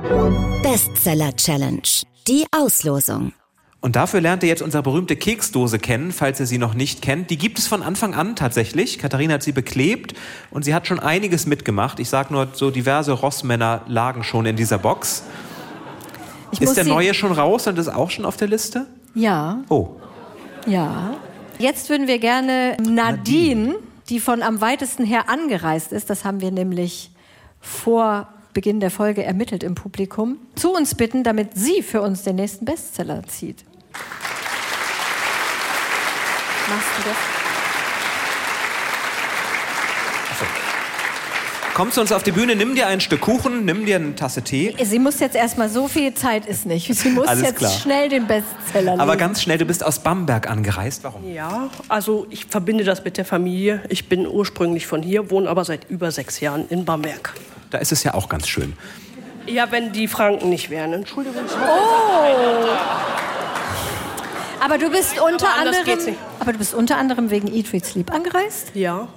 [0.05, 1.81] Bestseller Challenge.
[2.27, 3.33] Die Auslosung.
[3.81, 7.31] Und dafür lernt ihr jetzt unsere berühmte Keksdose kennen, falls ihr sie noch nicht kennt.
[7.31, 8.99] Die gibt es von Anfang an tatsächlich.
[8.99, 10.13] Katharina hat sie beklebt
[10.51, 11.99] und sie hat schon einiges mitgemacht.
[11.99, 15.23] Ich sage nur, so diverse Rossmänner lagen schon in dieser Box.
[16.51, 18.85] Ich ist der neue schon raus und ist auch schon auf der Liste?
[19.15, 19.95] Ja, Oh,
[20.67, 21.15] ja.
[21.57, 23.75] Jetzt würden wir gerne Nadine,
[24.09, 27.09] die von am weitesten her angereist ist, das haben wir nämlich
[27.59, 32.37] vor Beginn der Folge ermittelt im Publikum, zu uns bitten, damit sie für uns den
[32.37, 33.65] nächsten Bestseller zieht.
[36.69, 37.44] Machst du das?
[41.75, 44.41] Komm zu uns auf die Bühne, nimm dir ein Stück Kuchen, nimm dir eine Tasse
[44.41, 44.73] Tee.
[44.81, 46.91] Sie muss jetzt erstmal so viel Zeit ist nicht.
[46.95, 47.71] Sie muss Alles jetzt klar.
[47.71, 49.01] schnell den Bestseller lesen.
[49.01, 51.03] Aber ganz schnell, du bist aus Bamberg angereist.
[51.03, 51.29] Warum?
[51.31, 53.83] Ja, also ich verbinde das mit der Familie.
[53.89, 57.33] Ich bin ursprünglich von hier, wohne aber seit über sechs Jahren in Bamberg.
[57.71, 58.73] Da ist es ja auch ganz schön.
[59.45, 60.93] Ja, wenn die Franken nicht wären.
[60.93, 61.43] Entschuldigung.
[64.65, 68.11] Aber du bist unter Aber anderem, aber du bist unter anderem wegen Eat, Read, Sleep
[68.11, 68.71] angereist.
[68.73, 69.07] Ja.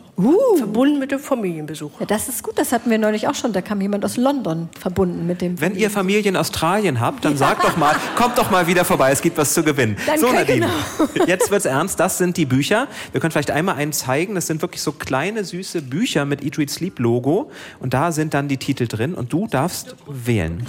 [0.57, 2.01] Verbunden mit dem Familienbesuch.
[2.01, 2.59] Ja, das ist gut.
[2.59, 3.53] Das hatten wir neulich auch schon.
[3.53, 5.61] Da kam jemand aus London verbunden mit dem.
[5.61, 9.13] Wenn ihr Familie in Australien habt, dann sagt doch mal, kommt doch mal wieder vorbei,
[9.13, 9.97] es gibt was zu gewinnen.
[10.07, 11.25] Danke, so, Nadine, genau.
[11.27, 12.89] jetzt wird's ernst, das sind die Bücher.
[13.13, 16.59] Wir können vielleicht einmal einen zeigen, das sind wirklich so kleine, süße Bücher mit Eat,
[16.59, 17.53] Read, Sleep Logo.
[17.79, 20.67] Und da sind dann die Titel drin und du darfst wählen.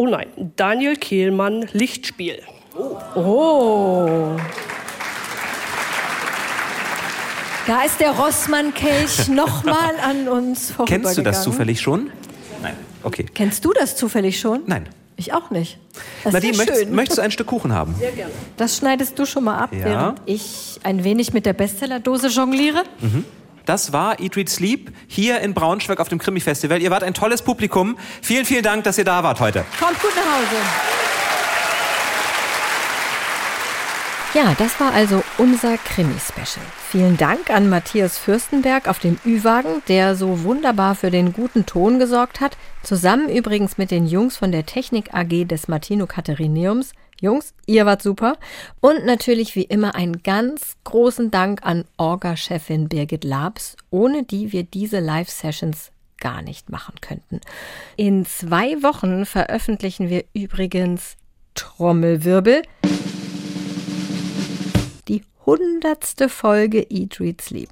[0.00, 2.40] Oh nein, Daniel Kehlmann, Lichtspiel.
[3.14, 4.30] Oh.
[7.66, 11.02] Da ist der Rossmann-Kelch nochmal an uns vorübergegangen.
[11.04, 12.10] Kennst du das zufällig schon?
[12.62, 12.76] Nein.
[13.02, 13.26] Okay.
[13.34, 14.62] Kennst du das zufällig schon?
[14.64, 14.88] Nein.
[15.16, 15.76] Ich auch nicht.
[16.24, 16.94] Das Nadine, ist ja möchtest, schön.
[16.94, 17.94] möchtest du ein Stück Kuchen haben?
[18.56, 19.84] Das schneidest du schon mal ab, Ja.
[19.84, 22.84] während ich ein wenig mit der Bestseller-Dose jongliere.
[23.66, 26.80] Das war Eat, Read, Sleep hier in Braunschweig auf dem Krimi-Festival.
[26.80, 27.96] Ihr wart ein tolles Publikum.
[28.22, 29.64] Vielen, vielen Dank, dass ihr da wart heute.
[29.78, 30.56] Kommt gut nach Hause.
[34.32, 36.64] Ja, das war also unser Krimi-Special.
[36.88, 41.98] Vielen Dank an Matthias Fürstenberg auf dem Ü-Wagen, der so wunderbar für den guten Ton
[41.98, 42.56] gesorgt hat.
[42.84, 46.92] Zusammen übrigens mit den Jungs von der Technik AG des Martino Katharineums.
[47.20, 48.36] Jungs, ihr wart super.
[48.80, 54.62] Und natürlich wie immer einen ganz großen Dank an Orga-Chefin Birgit Labs, ohne die wir
[54.62, 57.40] diese Live-Sessions gar nicht machen könnten.
[57.96, 61.16] In zwei Wochen veröffentlichen wir übrigens
[61.54, 62.62] Trommelwirbel
[65.08, 67.70] die hundertste Folge Eat, Read, Sleep.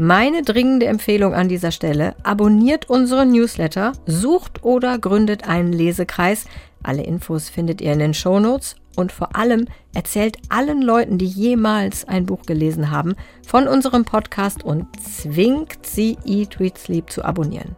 [0.00, 6.44] Meine dringende Empfehlung an dieser Stelle, abonniert unseren Newsletter, sucht oder gründet einen Lesekreis.
[6.82, 12.06] Alle Infos findet ihr in den Shownotes und vor allem erzählt allen Leuten, die jemals
[12.06, 13.14] ein Buch gelesen haben,
[13.46, 17.76] von unserem Podcast und zwingt sie Eat, Read, Sleep zu abonnieren.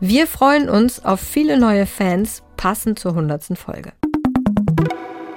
[0.00, 3.92] Wir freuen uns auf viele neue Fans, passend zur hundertsten Folge.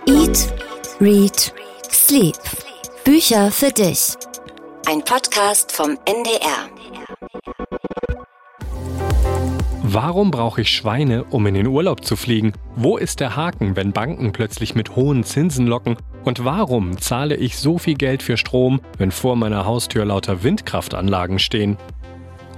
[0.05, 0.53] Eat,
[1.01, 1.53] Read,
[1.91, 2.37] Sleep.
[3.03, 4.15] Bücher für dich.
[4.85, 6.69] Ein Podcast vom NDR.
[9.89, 12.51] Warum brauche ich Schweine, um in den Urlaub zu fliegen?
[12.75, 15.95] Wo ist der Haken, wenn Banken plötzlich mit hohen Zinsen locken?
[16.25, 21.39] Und warum zahle ich so viel Geld für Strom, wenn vor meiner Haustür lauter Windkraftanlagen
[21.39, 21.77] stehen?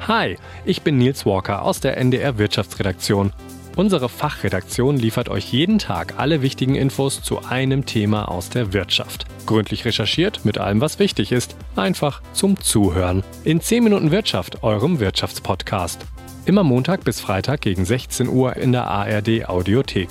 [0.08, 3.32] Hi, ich bin Nils Walker aus der NDR Wirtschaftsredaktion.
[3.76, 9.26] Unsere Fachredaktion liefert euch jeden Tag alle wichtigen Infos zu einem Thema aus der Wirtschaft.
[9.46, 11.56] Gründlich recherchiert mit allem, was wichtig ist.
[11.76, 13.24] Einfach zum Zuhören.
[13.44, 16.08] In 10 Minuten Wirtschaft, eurem Wirtschaftspodcast.
[16.50, 20.10] Immer Montag bis Freitag gegen 16 Uhr in der ARD Audiothek.